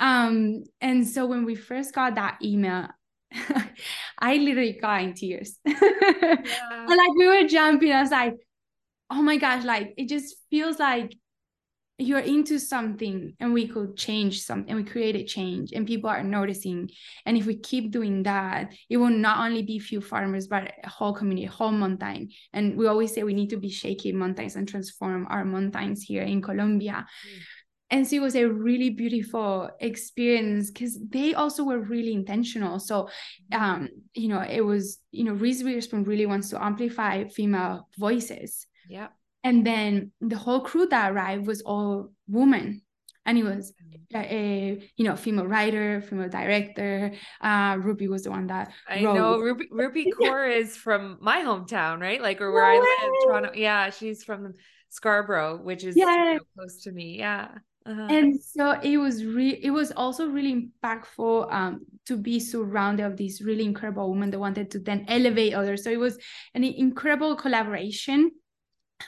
[0.00, 2.88] Um, and so when we first got that email,
[4.18, 5.58] I literally got in tears.
[5.66, 6.86] Yeah.
[6.86, 7.92] like we were jumping.
[7.92, 8.34] I was like,
[9.10, 11.16] oh my gosh, like it just feels like
[11.98, 16.10] you're into something and we could change something and we create a change and people
[16.10, 16.90] are noticing.
[17.24, 20.88] And if we keep doing that, it will not only be few farmers, but a
[20.88, 22.30] whole community, a whole mountain.
[22.52, 26.22] And we always say we need to be shaking mountains and transform our mountains here
[26.22, 27.06] in Colombia.
[27.26, 27.40] Mm
[27.90, 32.78] and so it was a really beautiful experience because they also were really intentional.
[32.80, 33.08] So
[33.52, 38.66] um you know it was you know reese witherspoon really wants to amplify female voices.
[38.88, 39.08] Yeah.
[39.42, 42.82] And then the whole crew that arrived was all women.
[43.26, 43.72] And it was
[44.14, 49.14] a you know female writer female director uh ruby was the one that i wrote.
[49.14, 49.38] know.
[49.38, 52.20] Ruby ruby Kaur is from my hometown right?
[52.20, 53.50] Like or where no i live toronto.
[53.54, 54.54] Yeah she's from
[54.90, 55.96] scarborough which is.
[55.96, 57.18] You close to me.
[57.18, 57.48] Yeah
[57.86, 58.06] uh-huh.
[58.10, 63.16] and so it was really it was also really impactful um to be surrounded of
[63.16, 66.18] these really incredible women that wanted to then elevate others so it was
[66.54, 68.30] an incredible collaboration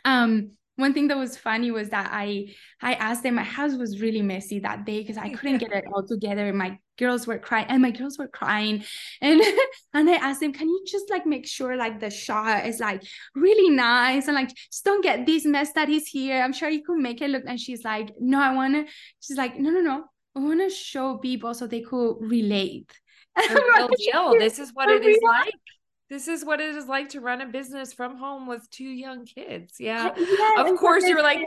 [0.05, 3.35] um one thing that was funny was that I I asked them.
[3.35, 6.49] My house was really messy that day because I couldn't get it all together.
[6.49, 8.85] In my girls were crying, and my girls were crying,
[9.21, 9.41] and
[9.95, 13.03] and I asked them, "Can you just like make sure like the shot is like
[13.35, 16.43] really nice and like just don't get this mess that is here?
[16.43, 18.85] I'm sure you could make it look." And she's like, "No, I wanna."
[19.21, 20.05] She's like, "No, no, no.
[20.35, 22.91] I want to show people so they could relate."
[23.51, 24.39] real deal.
[24.39, 25.53] This is what it is like
[26.09, 29.25] this is what it is like to run a business from home with two young
[29.27, 29.77] kids.
[29.81, 30.15] Yeah.
[30.17, 31.45] yeah of course, you're like,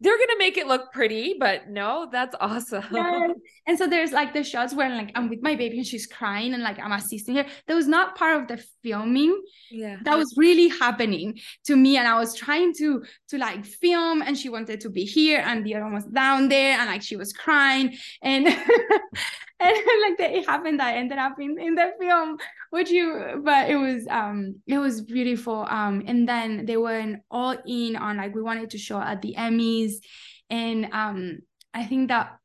[0.00, 2.84] they're gonna make it look pretty, but no, that's awesome.
[2.92, 3.28] Yeah.
[3.66, 6.54] And so there's like the shots where like I'm with my baby and she's crying
[6.54, 7.46] and like I'm assisting her.
[7.66, 9.40] That was not part of the filming.
[9.70, 9.96] Yeah.
[10.04, 11.96] That was really happening to me.
[11.96, 15.64] And I was trying to to like film and she wanted to be here and
[15.64, 17.96] the other one was down there and like she was crying.
[18.22, 18.46] And
[19.60, 22.38] and like that it happened that I ended up in, in the film
[22.70, 25.66] which you but it was um it was beautiful.
[25.68, 29.34] Um and then they went all in on like we wanted to show at the
[29.36, 29.94] emmys.
[30.50, 31.38] And um
[31.74, 32.38] i think that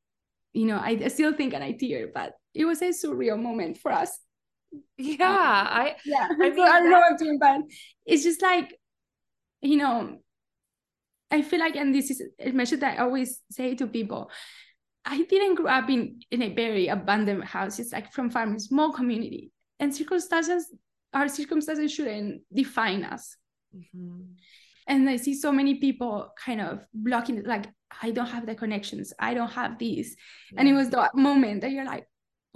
[0.53, 3.77] you know i, I still think and i tear but it was a surreal moment
[3.77, 4.19] for us.
[4.97, 6.27] Yeah um, i yeah.
[6.29, 7.61] I, mean, so I don't know what i'm doing but
[8.05, 8.77] it's just like
[9.61, 10.17] you know
[11.31, 14.29] i feel like and this is a message that i always say to people
[15.05, 17.79] I didn't grow up in, in a very abandoned house.
[17.79, 19.51] It's like from farm, small community.
[19.79, 20.73] And circumstances,
[21.13, 23.35] our circumstances shouldn't define us.
[23.75, 24.21] Mm-hmm.
[24.87, 27.65] And I see so many people kind of blocking it, like,
[28.01, 30.15] I don't have the connections, I don't have these.
[30.51, 30.59] Yeah.
[30.59, 32.07] And it was that moment that you're like,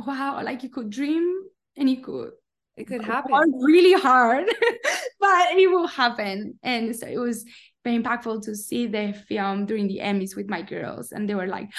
[0.06, 1.44] wow, like you could dream
[1.78, 2.32] and you could
[2.76, 4.46] it could happen really hard
[5.20, 7.44] but it will happen and so it was
[7.84, 11.48] very impactful to see the film during the emmys with my girls and they were
[11.48, 11.70] like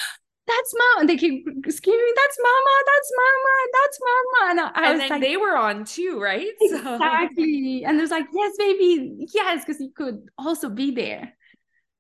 [0.49, 1.01] that's mom.
[1.01, 4.51] And they keep screaming, that's mama, that's mama, that's mama.
[4.51, 6.49] And, I and then like, they were on too, right?
[6.61, 7.83] Exactly.
[7.83, 7.89] So.
[7.89, 11.35] And there's like, yes, baby, yes, because you could also be there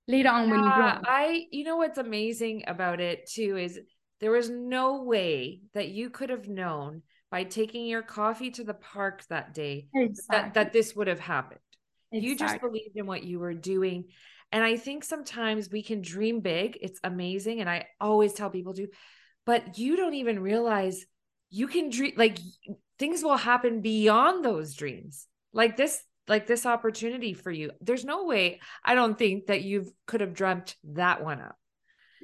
[0.08, 1.04] later on yeah, when you grow up.
[1.06, 3.78] I, you know what's amazing about it too is
[4.20, 8.74] there was no way that you could have known by taking your coffee to the
[8.74, 10.36] park that day exactly.
[10.36, 11.60] that, that this would have happened.
[12.10, 12.28] Exactly.
[12.28, 14.06] You just believed in what you were doing.
[14.50, 16.78] And I think sometimes we can dream big.
[16.80, 17.60] It's amazing.
[17.60, 18.88] And I always tell people to,
[19.44, 21.04] but you don't even realize
[21.50, 22.38] you can dream like
[22.98, 25.26] things will happen beyond those dreams.
[25.52, 27.72] Like this, like this opportunity for you.
[27.80, 31.56] There's no way I don't think that you could have dreamt that one up.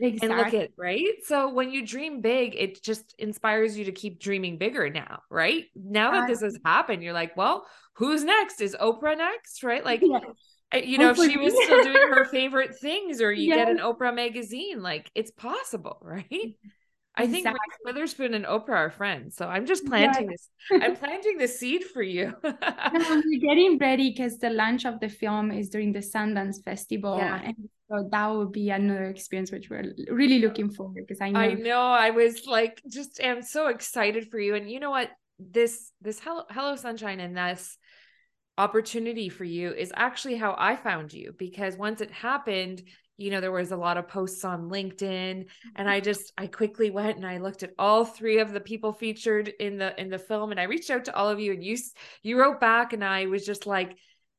[0.01, 0.29] Exactly.
[0.29, 1.15] And look at right.
[1.25, 5.67] So when you dream big, it just inspires you to keep dreaming bigger now, right?
[5.77, 8.61] Now that this has happened, you're like, well, who's next?
[8.61, 9.63] Is Oprah next?
[9.63, 9.85] Right?
[9.85, 10.21] Like yeah
[10.83, 14.15] you know, if she was still doing her favorite things, or you get an Oprah
[14.15, 16.57] magazine, like it's possible, right?
[17.17, 17.61] I think exactly.
[17.69, 19.37] Reese Witherspoon and Oprah are friends.
[19.37, 20.49] So I'm just planting this.
[20.73, 22.35] I'm planting the seed for you.
[22.43, 27.19] no, we're getting ready because the launch of the film is during the Sundance Festival.
[27.19, 27.41] Yeah.
[27.45, 31.41] And so that will be another experience which we're really looking forward because I know
[31.41, 34.57] I know I was like just am so excited for you.
[34.57, 35.11] And you know what?
[35.39, 37.79] This this Hello Hello Sunshine and this
[38.57, 42.83] opportunity for you is actually how I found you because once it happened,
[43.17, 45.47] you know, there was a lot of posts on LinkedIn
[45.77, 46.05] and I mm-hmm.
[46.05, 49.79] just I quickly went and I looked at all three of the people featured in
[49.79, 51.77] the in the film and I reached out to all of you and you
[52.23, 53.97] you wrote back and I was just like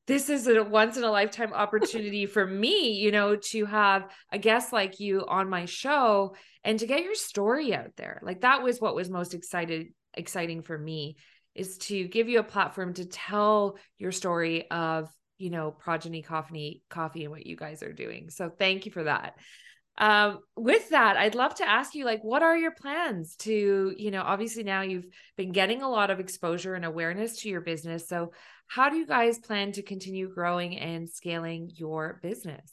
[0.08, 4.38] this is a once in a lifetime opportunity for me, you know, to have a
[4.38, 8.20] guest like you on my show and to get your story out there.
[8.24, 11.18] Like that was what was most excited exciting for me
[11.56, 16.84] is to give you a platform to tell your story of you know progeny coffee
[16.90, 18.30] coffee and what you guys are doing.
[18.30, 19.36] So thank you for that.
[19.98, 24.12] Um, with that i'd love to ask you like what are your plans to you
[24.12, 25.06] know obviously now you've
[25.38, 28.06] been getting a lot of exposure and awareness to your business.
[28.10, 28.34] So
[28.68, 32.72] how do you guys plan to continue growing and scaling your business?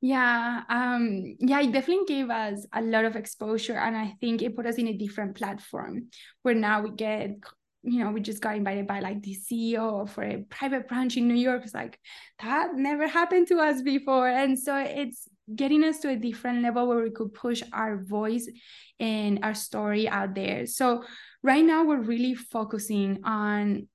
[0.00, 4.56] Yeah, um, yeah, it definitely gave us a lot of exposure, and I think it
[4.56, 6.08] put us in a different platform
[6.42, 7.36] where now we get
[7.82, 11.26] you know, we just got invited by like the CEO for a private branch in
[11.26, 11.62] New York.
[11.64, 11.98] It's like
[12.40, 14.28] that never happened to us before.
[14.28, 18.48] And so it's getting us to a different level where we could push our voice
[19.00, 20.66] and our story out there.
[20.66, 21.04] So
[21.42, 23.88] right now we're really focusing on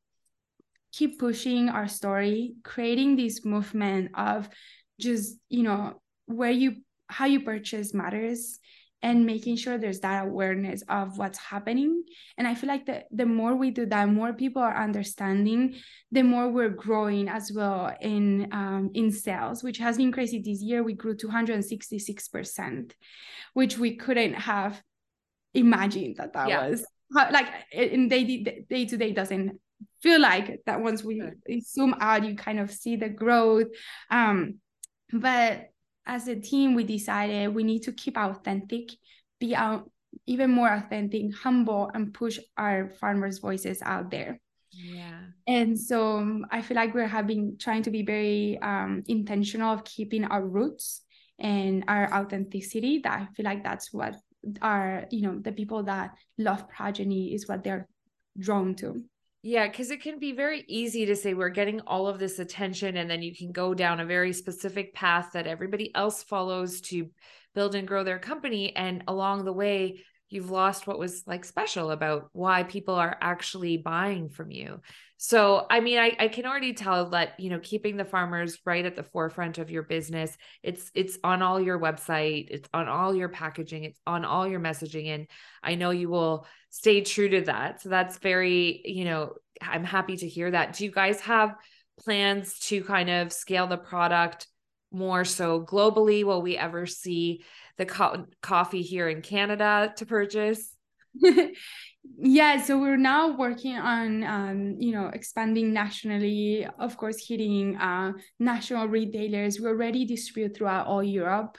[0.92, 4.50] keep pushing our story, creating this movement of
[5.00, 6.78] just, you know, where you
[7.08, 8.60] how you purchase matters
[9.04, 12.04] and making sure there's that awareness of what's happening.
[12.38, 15.76] And i feel like the, the more we do that more people are understanding
[16.12, 20.42] the more we're growing as well in um, in sales which has been crazy.
[20.42, 22.92] This year we grew 266%
[23.54, 24.82] which we couldn't have
[25.54, 26.68] imagined that that yeah.
[26.68, 26.86] was.
[27.14, 29.60] Like in day day to day doesn't
[30.02, 31.22] feel like that once we
[31.62, 33.68] zoom out you kind of see the growth.
[34.10, 34.56] Um
[35.14, 35.70] but
[36.08, 38.92] as a team we decided we need to keep authentic
[39.40, 39.90] be out
[40.26, 44.40] even more authentic humble and push our farmers voices out there.
[44.72, 45.20] Yeah.
[45.48, 49.84] And so um, i feel like we're having trying to be very um, intentional of
[49.84, 51.02] keeping our roots
[51.40, 54.16] and our authenticity that i feel like that's what
[54.62, 57.88] are you know the people that love progeny is what they're
[58.40, 59.04] drawn to
[59.44, 62.98] yeah, because it can be very easy to say we're getting all of this attention,
[62.98, 67.10] and then you can go down a very specific path that everybody else follows to
[67.54, 68.76] build and grow their company.
[68.76, 73.78] And along the way, you've lost what was like special about why people are actually
[73.78, 74.82] buying from you.
[75.20, 78.86] So, I mean, I, I can already tell that, you know, keeping the farmers right
[78.86, 83.16] at the forefront of your business, it's, it's on all your website, it's on all
[83.16, 85.08] your packaging, it's on all your messaging.
[85.08, 85.28] And
[85.64, 87.82] I know you will stay true to that.
[87.82, 90.74] So that's very, you know, I'm happy to hear that.
[90.74, 91.56] Do you guys have
[92.00, 94.48] plans to kind of scale the product
[94.92, 96.24] more so globally?
[96.26, 97.44] Will we ever see
[97.78, 100.76] the co- coffee here in Canada to purchase?
[102.20, 108.12] yeah so we're now working on um, you know expanding nationally of course hitting uh,
[108.40, 111.58] national retailers we already distribute throughout all europe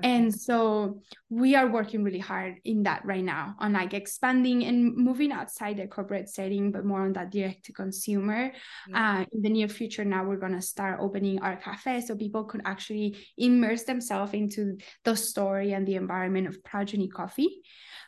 [0.00, 0.08] okay.
[0.08, 4.96] and so we are working really hard in that right now on like expanding and
[4.96, 8.52] moving outside the corporate setting but more on that direct to consumer
[8.88, 9.20] yeah.
[9.20, 12.44] uh, in the near future now we're going to start opening our cafe so people
[12.44, 17.62] could actually immerse themselves into the story and the environment of progeny coffee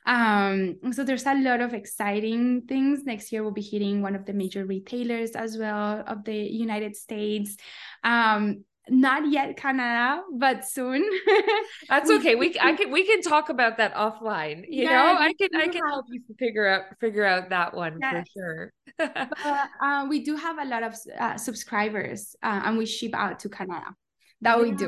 [0.09, 3.05] um, so there's a lot of exciting things.
[3.05, 6.97] Next year, we'll be hitting one of the major retailers as well of the United
[6.97, 7.59] States.
[8.03, 11.05] Um, not yet Canada, but soon.
[11.91, 12.37] That's okay.
[12.37, 14.65] We I can we can talk about that offline.
[14.67, 17.99] You yeah, know, I can I can help you figure out figure out that one
[18.01, 18.27] yes.
[18.33, 18.73] for sure.
[18.97, 19.29] but
[19.83, 23.51] uh, we do have a lot of uh, subscribers, uh, and we ship out to
[23.51, 23.95] Canada.
[24.41, 24.63] That yeah.
[24.63, 24.87] we do.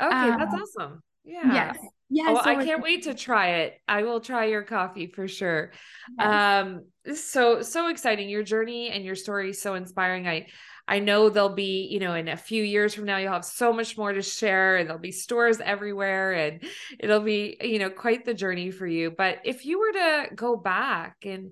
[0.00, 1.02] Okay, that's um, awesome.
[1.24, 1.52] Yeah.
[1.52, 1.78] Yes.
[2.08, 3.80] Yeah, oh, so I can't wait to try it.
[3.88, 5.72] I will try your coffee for sure.
[6.18, 6.26] Yes.
[6.26, 6.84] Um,
[7.14, 8.28] so so exciting.
[8.28, 10.28] Your journey and your story is so inspiring.
[10.28, 10.46] I
[10.88, 13.72] I know there'll be, you know, in a few years from now, you'll have so
[13.72, 16.62] much more to share and there'll be stores everywhere and
[17.00, 19.10] it'll be, you know, quite the journey for you.
[19.10, 21.50] But if you were to go back and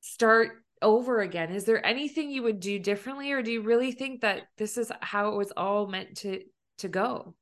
[0.00, 4.22] start over again, is there anything you would do differently or do you really think
[4.22, 6.40] that this is how it was all meant to
[6.78, 7.34] to go?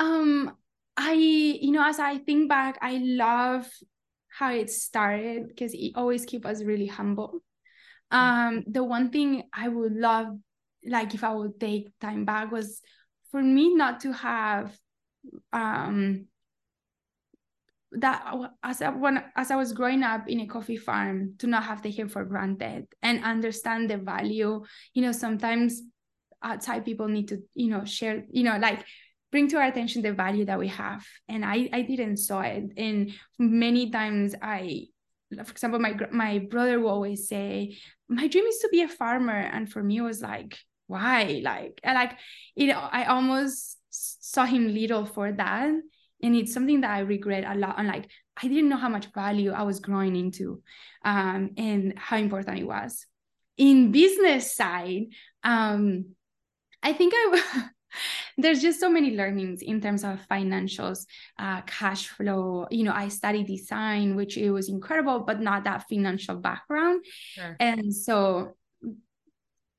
[0.00, 0.56] Um
[0.96, 3.68] I, you know, as I think back, I love
[4.28, 7.40] how it started because it always keep us really humble.
[8.10, 10.28] Um, the one thing I would love,
[10.86, 12.80] like if I would take time back, was
[13.30, 14.76] for me not to have
[15.52, 16.26] um
[17.92, 18.24] that
[18.62, 21.82] as I, when as I was growing up in a coffee farm to not have
[21.82, 24.64] taken for granted and understand the value.
[24.94, 25.82] You know, sometimes
[26.42, 28.84] outside people need to you know share you know like
[29.36, 31.04] bring to our attention the value that we have.
[31.28, 32.72] And i i didn't saw it.
[32.78, 34.88] And many times i
[35.44, 37.76] for example my my brother will always say
[38.08, 39.38] my dream is to be a farmer.
[39.54, 40.56] And for me it was like
[40.86, 41.42] why?
[41.44, 42.12] Like I like
[42.56, 45.68] know i almost saw him little for that.
[46.22, 47.74] And it's something that i regret a lot.
[47.76, 48.08] And like
[48.42, 50.62] i didn't know how much value i was growing into
[51.04, 53.04] um and how important it was.
[53.58, 55.12] In business side
[55.44, 56.06] um
[56.82, 57.68] i think i
[58.38, 61.06] there's just so many learnings in terms of financials
[61.38, 65.88] uh, cash flow you know i studied design which it was incredible but not that
[65.88, 67.56] financial background sure.
[67.60, 68.54] and so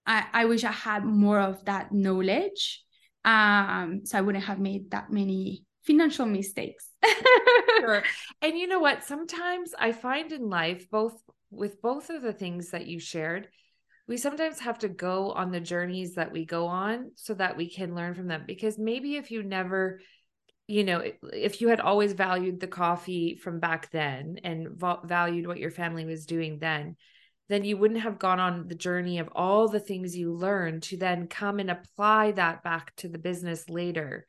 [0.06, 2.84] I, I wish i had more of that knowledge
[3.26, 6.90] um so i wouldn't have made that many financial mistakes
[7.80, 8.04] sure.
[8.42, 11.16] and you know what sometimes i find in life both
[11.50, 13.48] with both of the things that you shared
[14.08, 17.70] we sometimes have to go on the journeys that we go on so that we
[17.70, 20.00] can learn from them because maybe if you never
[20.68, 21.04] you know
[21.34, 24.70] if you had always valued the coffee from back then and
[25.06, 26.96] valued what your family was doing then
[27.50, 30.98] then you wouldn't have gone on the journey of all the things you learned to
[30.98, 34.26] then come and apply that back to the business later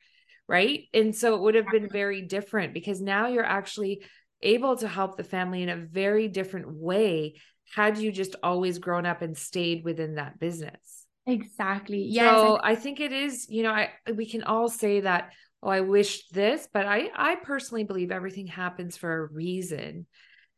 [0.49, 0.85] right?
[0.95, 4.03] And so it would have been very different because now you're actually
[4.41, 7.35] able to help the family in a very different way
[7.75, 12.75] had you just always grown up and stayed within that business exactly yes so i
[12.75, 16.67] think it is you know i we can all say that oh, I wish this,
[16.71, 20.05] but I I personally believe everything happens for a reason.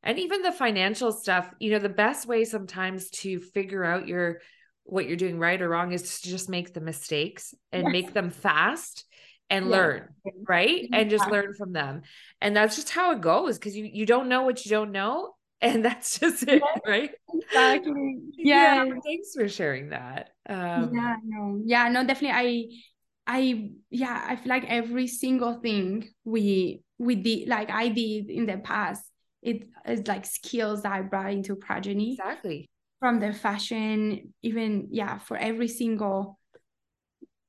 [0.04, 4.40] And even the financial stuff, you know, the best way sometimes to figure out your
[4.84, 7.92] what you're doing right or wrong is to just make the mistakes and yes.
[7.92, 9.06] make them fast
[9.50, 9.72] and yeah.
[9.72, 10.10] learn,
[10.48, 10.88] right?
[10.90, 10.98] Yeah.
[10.98, 12.02] And just learn from them.
[12.42, 15.36] And that's just how it goes because you you don't know what you don't know
[15.62, 16.80] and that's just it, yeah.
[16.86, 17.12] right?
[17.34, 18.18] Exactly.
[18.38, 18.86] Yeah.
[18.86, 18.94] yeah.
[19.04, 20.32] Thanks for sharing that.
[20.50, 21.62] Um, yeah, no.
[21.66, 22.80] Yeah, no, definitely
[23.28, 28.30] I I yeah, I feel like every single thing we we did like I did
[28.30, 29.04] in the past,
[29.42, 32.14] it is like skills that I brought into progeny.
[32.14, 32.70] Exactly.
[33.00, 36.40] From the fashion, even yeah, for every single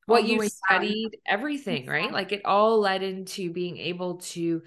[0.07, 1.21] what you studied, down.
[1.27, 2.11] everything, right?
[2.13, 4.63] Like it all led into being able to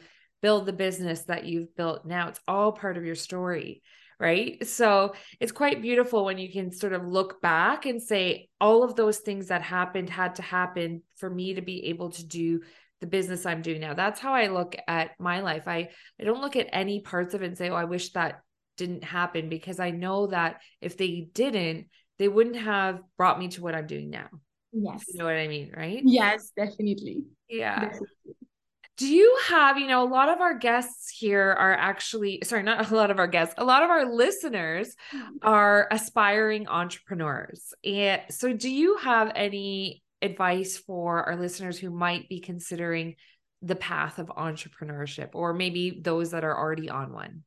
[0.45, 2.27] build the business that you've built now.
[2.27, 3.81] It's all part of your story
[4.17, 4.65] right?
[4.65, 8.95] So it's quite beautiful when you can sort of look back and say, all of
[8.95, 12.61] those things that happened had to happen for me to be able to do
[13.01, 13.93] the business I'm doing now.
[13.93, 15.67] That's how I look at my life.
[15.67, 18.39] I I don't look at any parts of it and say, "Oh, I wish that
[18.77, 21.87] didn't happen," because I know that if they didn't,
[22.19, 24.29] they wouldn't have brought me to what I'm doing now.
[24.71, 25.03] Yes.
[25.09, 26.01] You know what I mean, right?
[26.05, 27.25] Yes, definitely.
[27.49, 27.81] Yeah.
[27.81, 28.35] Definitely
[28.97, 32.91] do you have you know a lot of our guests here are actually sorry not
[32.91, 35.37] a lot of our guests a lot of our listeners mm-hmm.
[35.41, 37.73] are aspiring entrepreneurs.
[37.83, 43.15] And so do you have any advice for our listeners who might be considering
[43.61, 47.43] the path of entrepreneurship or maybe those that are already on one?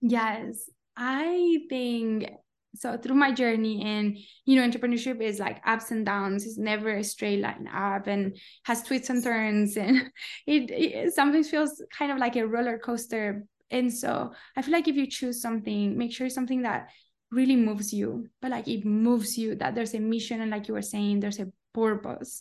[0.00, 0.68] Yes.
[0.96, 2.30] I think
[2.78, 6.46] so through my journey and you know entrepreneurship is like ups and downs.
[6.46, 9.76] It's never a straight line up and has twists and turns.
[9.76, 10.10] And
[10.46, 13.44] it, it sometimes feels kind of like a roller coaster.
[13.70, 16.88] And so i feel like if you choose something make sure it's something that
[17.30, 20.72] really moves you but like it moves you that there's a mission and like you
[20.72, 22.40] were saying there's a purpose.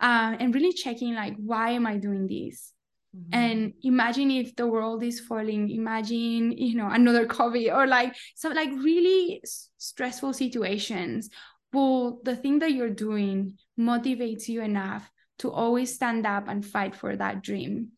[0.00, 2.72] Um, and really checking like why am i doing this
[3.16, 3.34] Mm-hmm.
[3.34, 8.54] And imagine if the world is falling, imagine, you know, another COVID or like some
[8.54, 9.42] like really
[9.78, 11.28] stressful situations.
[11.72, 16.94] Well, the thing that you're doing motivates you enough to always stand up and fight
[16.94, 17.88] for that dream.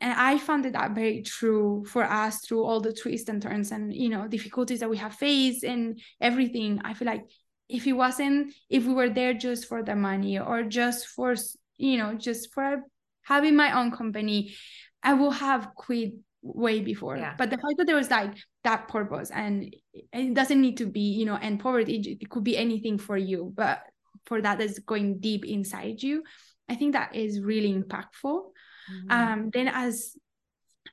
[0.00, 3.92] And I found that very true for us through all the twists and turns and
[3.92, 6.80] you know difficulties that we have faced and everything.
[6.84, 7.24] I feel like
[7.68, 11.34] if it wasn't, if we were there just for the money or just for
[11.76, 12.82] you know just for
[13.28, 14.54] having my own company,
[15.02, 17.16] I will have quit way before.
[17.16, 17.34] Yeah.
[17.36, 21.00] But the fact that there was like that purpose and it doesn't need to be,
[21.00, 23.82] you know, and poverty, it could be anything for you, but
[24.26, 26.22] for that that is going deep inside you.
[26.68, 28.52] I think that is really impactful.
[28.90, 29.10] Mm-hmm.
[29.10, 30.16] Um, then as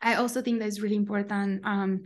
[0.01, 2.03] I also think that is really important um,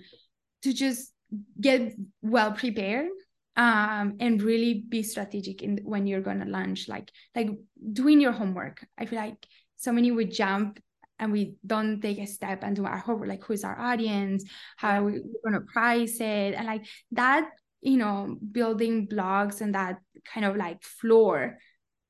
[0.64, 1.12] to just
[1.60, 3.10] get well prepared
[3.56, 7.50] um, and really be strategic in when you're gonna launch, like like
[7.94, 8.86] doing your homework.
[8.98, 9.46] I feel like
[9.80, 10.80] so many would jump
[11.20, 14.44] and we don't take a step and do our homework like who's our audience?
[14.78, 15.12] How are we
[15.44, 16.54] going to price it?
[16.54, 17.50] And like that
[17.82, 21.58] you know building blogs and that kind of like floor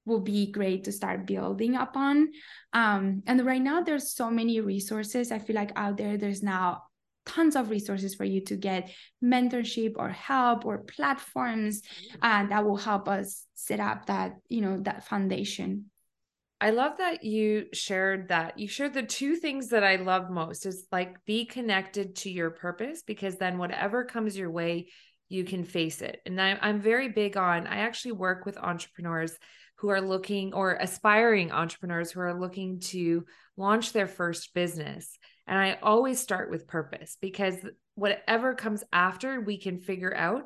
[0.05, 2.29] will be great to start building upon.
[2.73, 6.17] Um and right now there's so many resources i feel like out there.
[6.17, 6.83] There's now
[7.25, 8.89] tons of resources for you to get
[9.23, 11.83] mentorship or help or platforms
[12.23, 15.85] uh, that will help us set up that you know that foundation
[16.61, 18.59] I love that you shared that.
[18.59, 22.49] You shared the two things that I love most is like be connected to your
[22.49, 24.89] purpose because then whatever comes your way,
[25.29, 26.19] you can face it.
[26.25, 29.37] And I, I'm very big on, I actually work with entrepreneurs
[29.77, 35.17] who are looking or aspiring entrepreneurs who are looking to launch their first business.
[35.47, 37.55] And I always start with purpose because
[37.95, 40.43] whatever comes after, we can figure out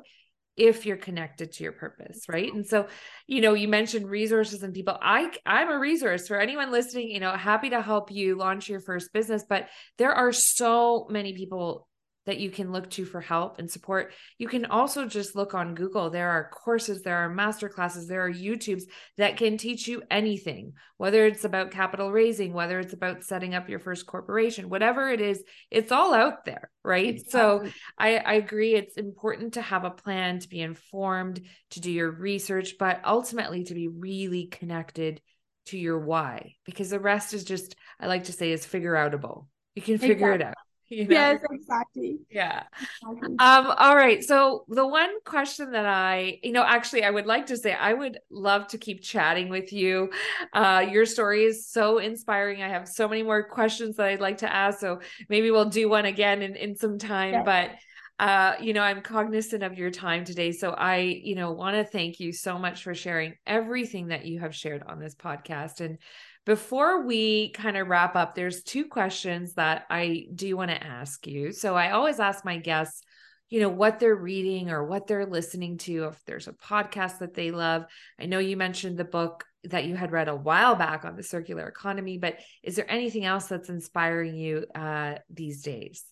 [0.56, 2.52] if you're connected to your purpose right?
[2.52, 2.86] And so
[3.26, 4.96] you know you mentioned resources and people.
[5.00, 8.80] I i'm a resource for anyone listening you know happy to help you launch your
[8.80, 9.68] first business but
[9.98, 11.86] there are so many people
[12.26, 14.12] that you can look to for help and support.
[14.38, 16.10] You can also just look on Google.
[16.10, 18.84] There are courses, there are master classes, there are YouTubes
[19.18, 23.68] that can teach you anything, whether it's about capital raising, whether it's about setting up
[23.68, 27.16] your first corporation, whatever it is, it's all out there, right?
[27.16, 27.30] Exactly.
[27.30, 27.66] So
[27.98, 28.74] I, I agree.
[28.74, 33.64] It's important to have a plan, to be informed, to do your research, but ultimately
[33.64, 35.20] to be really connected
[35.66, 39.46] to your why, because the rest is just, I like to say, is figure outable.
[39.74, 40.46] You can figure exactly.
[40.46, 40.54] it out.
[40.90, 41.14] You know?
[41.14, 42.18] Yes, exactly.
[42.30, 42.64] Yeah.
[42.80, 43.36] Exactly.
[43.38, 44.22] Um, all right.
[44.22, 47.94] So the one question that I, you know, actually I would like to say I
[47.94, 50.10] would love to keep chatting with you.
[50.52, 52.62] Uh, your story is so inspiring.
[52.62, 54.78] I have so many more questions that I'd like to ask.
[54.78, 57.32] So maybe we'll do one again in, in some time.
[57.32, 57.44] Yes.
[57.44, 57.70] But
[58.18, 60.52] uh, you know, I'm cognizant of your time today.
[60.52, 64.38] So I, you know, want to thank you so much for sharing everything that you
[64.40, 65.98] have shared on this podcast and
[66.46, 71.26] before we kind of wrap up, there's two questions that I do want to ask
[71.26, 71.52] you.
[71.52, 73.02] So I always ask my guests,
[73.48, 77.34] you know, what they're reading or what they're listening to, if there's a podcast that
[77.34, 77.84] they love.
[78.20, 81.22] I know you mentioned the book that you had read a while back on the
[81.22, 86.04] circular economy, but is there anything else that's inspiring you uh, these days?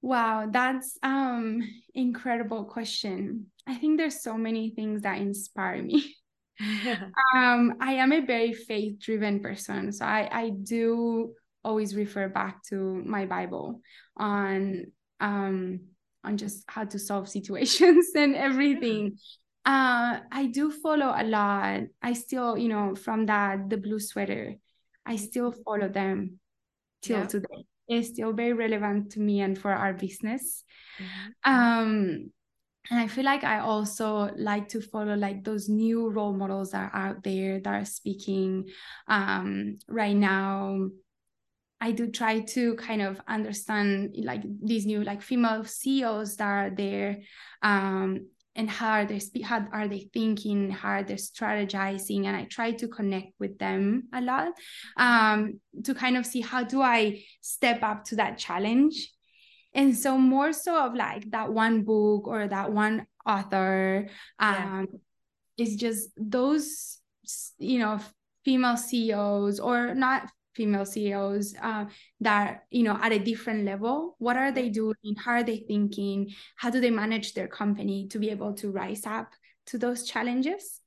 [0.00, 1.60] Wow, that's um
[1.94, 3.46] incredible question.
[3.66, 6.14] I think there's so many things that inspire me.
[7.34, 9.92] um, I am a very faith driven person.
[9.92, 13.80] So I, I do always refer back to my Bible
[14.16, 14.86] on
[15.20, 15.80] um
[16.24, 19.18] on just how to solve situations and everything.
[19.64, 21.82] Uh, I do follow a lot.
[22.02, 24.54] I still, you know, from that the blue sweater,
[25.04, 26.40] I still follow them
[27.02, 27.26] till yeah.
[27.26, 27.64] today.
[27.86, 30.64] It's still very relevant to me and for our business.
[30.98, 31.52] Mm-hmm.
[31.52, 32.30] Um,
[32.90, 36.90] and i feel like i also like to follow like those new role models that
[36.92, 38.68] are out there that are speaking
[39.08, 40.88] um, right now.
[41.80, 46.70] I do try to kind of understand like these new like female ceos that are
[46.70, 47.18] there
[47.62, 52.36] um, and how are they spe- how are they thinking how are they strategizing and
[52.36, 54.48] i try to connect with them a lot
[54.96, 59.12] um, to kind of see how do i step up to that challenge
[59.78, 64.08] and so more so of like that one book or that one author
[64.40, 64.88] um
[65.54, 65.64] yeah.
[65.64, 66.98] is just those
[67.58, 68.00] you know
[68.44, 71.84] female ceos or not female ceos uh,
[72.20, 75.14] that you know at a different level what are they doing?
[75.16, 76.34] How are they thinking?
[76.56, 79.30] How do they manage their company to be able to rise up
[79.66, 80.80] to those challenges?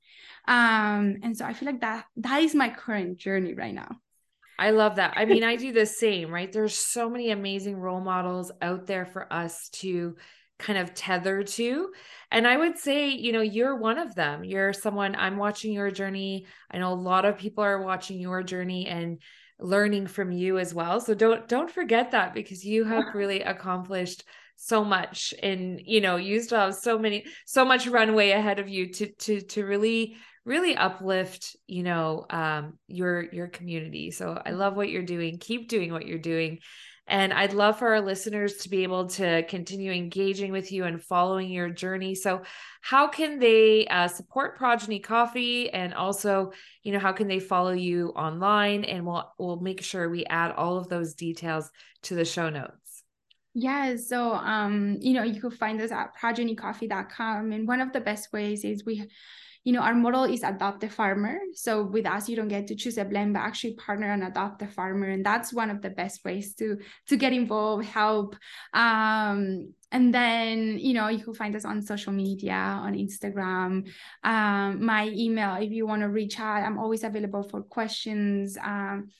[0.46, 4.02] Um and so i feel like that that is my current journey right now
[4.58, 5.14] I love that.
[5.16, 6.52] I mean, I do the same, right?
[6.52, 10.16] There's so many amazing role models out there for us to
[10.58, 11.90] kind of tether to.
[12.30, 14.44] And I would say, you know, you're one of them.
[14.44, 16.46] You're someone I'm watching your journey.
[16.70, 19.18] I know a lot of people are watching your journey and
[19.58, 21.00] learning from you as well.
[21.00, 24.24] So don't don't forget that because you have really accomplished
[24.56, 28.68] so much and you know you still have so many so much runway ahead of
[28.68, 34.10] you to to to really really uplift you know um, your your community.
[34.10, 35.38] So i love what you're doing.
[35.38, 36.58] Keep doing what you're doing.
[37.08, 41.02] And i'd love for our listeners to be able to continue engaging with you and
[41.02, 42.14] following your journey.
[42.14, 42.42] So
[42.80, 45.70] how can they uh, support progeny coffee?
[45.70, 46.52] And also
[46.82, 48.84] you know how can they follow you online?
[48.84, 51.70] And we'll we'll make sure we add all of those details
[52.04, 52.82] to the show notes.
[53.54, 57.52] Yeah, so um, you know, you could find us at progenycoffee.com.
[57.52, 59.08] And one of the best ways is we
[59.64, 61.38] you know, our model is adopt a farmer.
[61.54, 64.60] So with us, you don't get to choose a blend, but actually partner and adopt
[64.62, 65.08] a farmer.
[65.08, 66.78] And that's one of the best ways to
[67.08, 68.34] to get involved, help.
[68.74, 73.88] Um, and then, you know, you can find us on social media, on Instagram.
[74.24, 78.56] Um, my email, if you want to reach out, I'm always available for questions.
[78.60, 79.10] Um,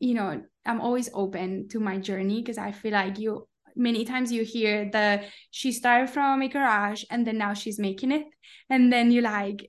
[0.00, 3.46] you know, I'm always open to my journey because I feel like you
[3.76, 8.12] many times you hear the she started from a garage and then now she's making
[8.12, 8.24] it
[8.70, 9.68] and then you like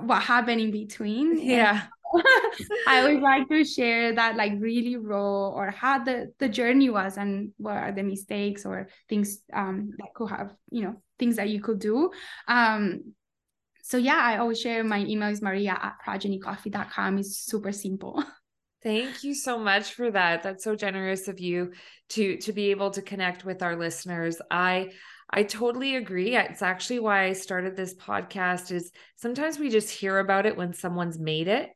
[0.00, 1.38] what happened in between.
[1.40, 1.86] Yeah.
[2.86, 7.16] I would like to share that like really raw or how the the journey was
[7.16, 11.48] and what are the mistakes or things um that could have, you know, things that
[11.48, 12.10] you could do.
[12.48, 13.14] Um
[13.82, 17.18] so yeah, I always share my email is maria at progenycoffee.com.
[17.18, 18.24] It's super simple.
[18.82, 20.42] Thank you so much for that.
[20.42, 21.72] That's so generous of you
[22.10, 24.40] to to be able to connect with our listeners.
[24.48, 24.90] I
[25.28, 26.36] I totally agree.
[26.36, 30.72] It's actually why I started this podcast is sometimes we just hear about it when
[30.72, 31.70] someone's made it.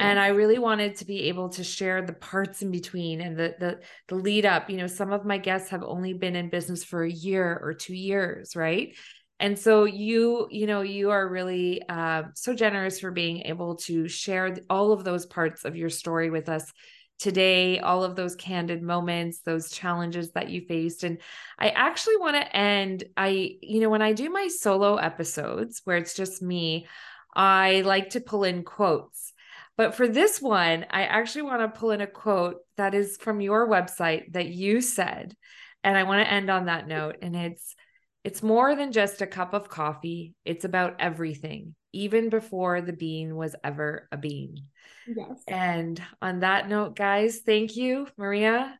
[0.00, 3.54] And I really wanted to be able to share the parts in between and the
[3.58, 4.68] the the lead up.
[4.70, 7.74] You know, some of my guests have only been in business for a year or
[7.74, 8.96] 2 years, right?
[9.40, 14.08] And so you, you know, you are really uh, so generous for being able to
[14.08, 16.72] share all of those parts of your story with us
[17.18, 21.04] today, all of those candid moments, those challenges that you faced.
[21.04, 21.18] And
[21.58, 23.04] I actually want to end.
[23.16, 26.86] I, you know, when I do my solo episodes where it's just me,
[27.34, 29.32] I like to pull in quotes.
[29.76, 33.40] But for this one, I actually want to pull in a quote that is from
[33.40, 35.34] your website that you said.
[35.82, 37.16] And I want to end on that note.
[37.22, 37.74] And it's,
[38.22, 40.34] it's more than just a cup of coffee.
[40.44, 44.64] It's about everything, even before the bean was ever a bean.
[45.06, 45.42] Yes.
[45.46, 48.78] And on that note, guys, thank you, Maria,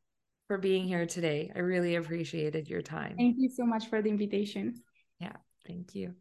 [0.48, 1.50] for being here today.
[1.54, 3.14] I really appreciated your time.
[3.16, 4.82] Thank you so much for the invitation.
[5.20, 5.36] Yeah,
[5.66, 6.14] thank you.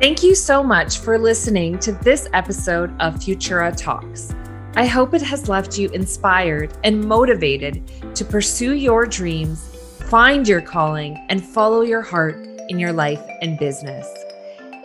[0.00, 4.32] Thank you so much for listening to this episode of Futura Talks.
[4.78, 7.82] I hope it has left you inspired and motivated
[8.14, 9.68] to pursue your dreams
[10.08, 12.36] find your calling, and follow your heart
[12.70, 14.08] in your life and business.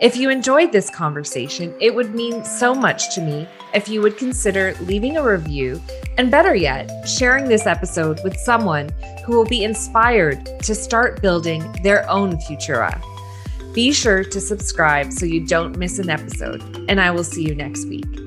[0.02, 4.18] If you enjoyed this conversation, it would mean so much to me if you would
[4.18, 5.80] consider leaving a review
[6.18, 8.90] and, better yet, sharing this episode with someone
[9.24, 13.02] who will be inspired to start building their own Futura.
[13.72, 16.60] Be sure to subscribe so you don't miss an episode,
[16.90, 18.23] and I will see you next week.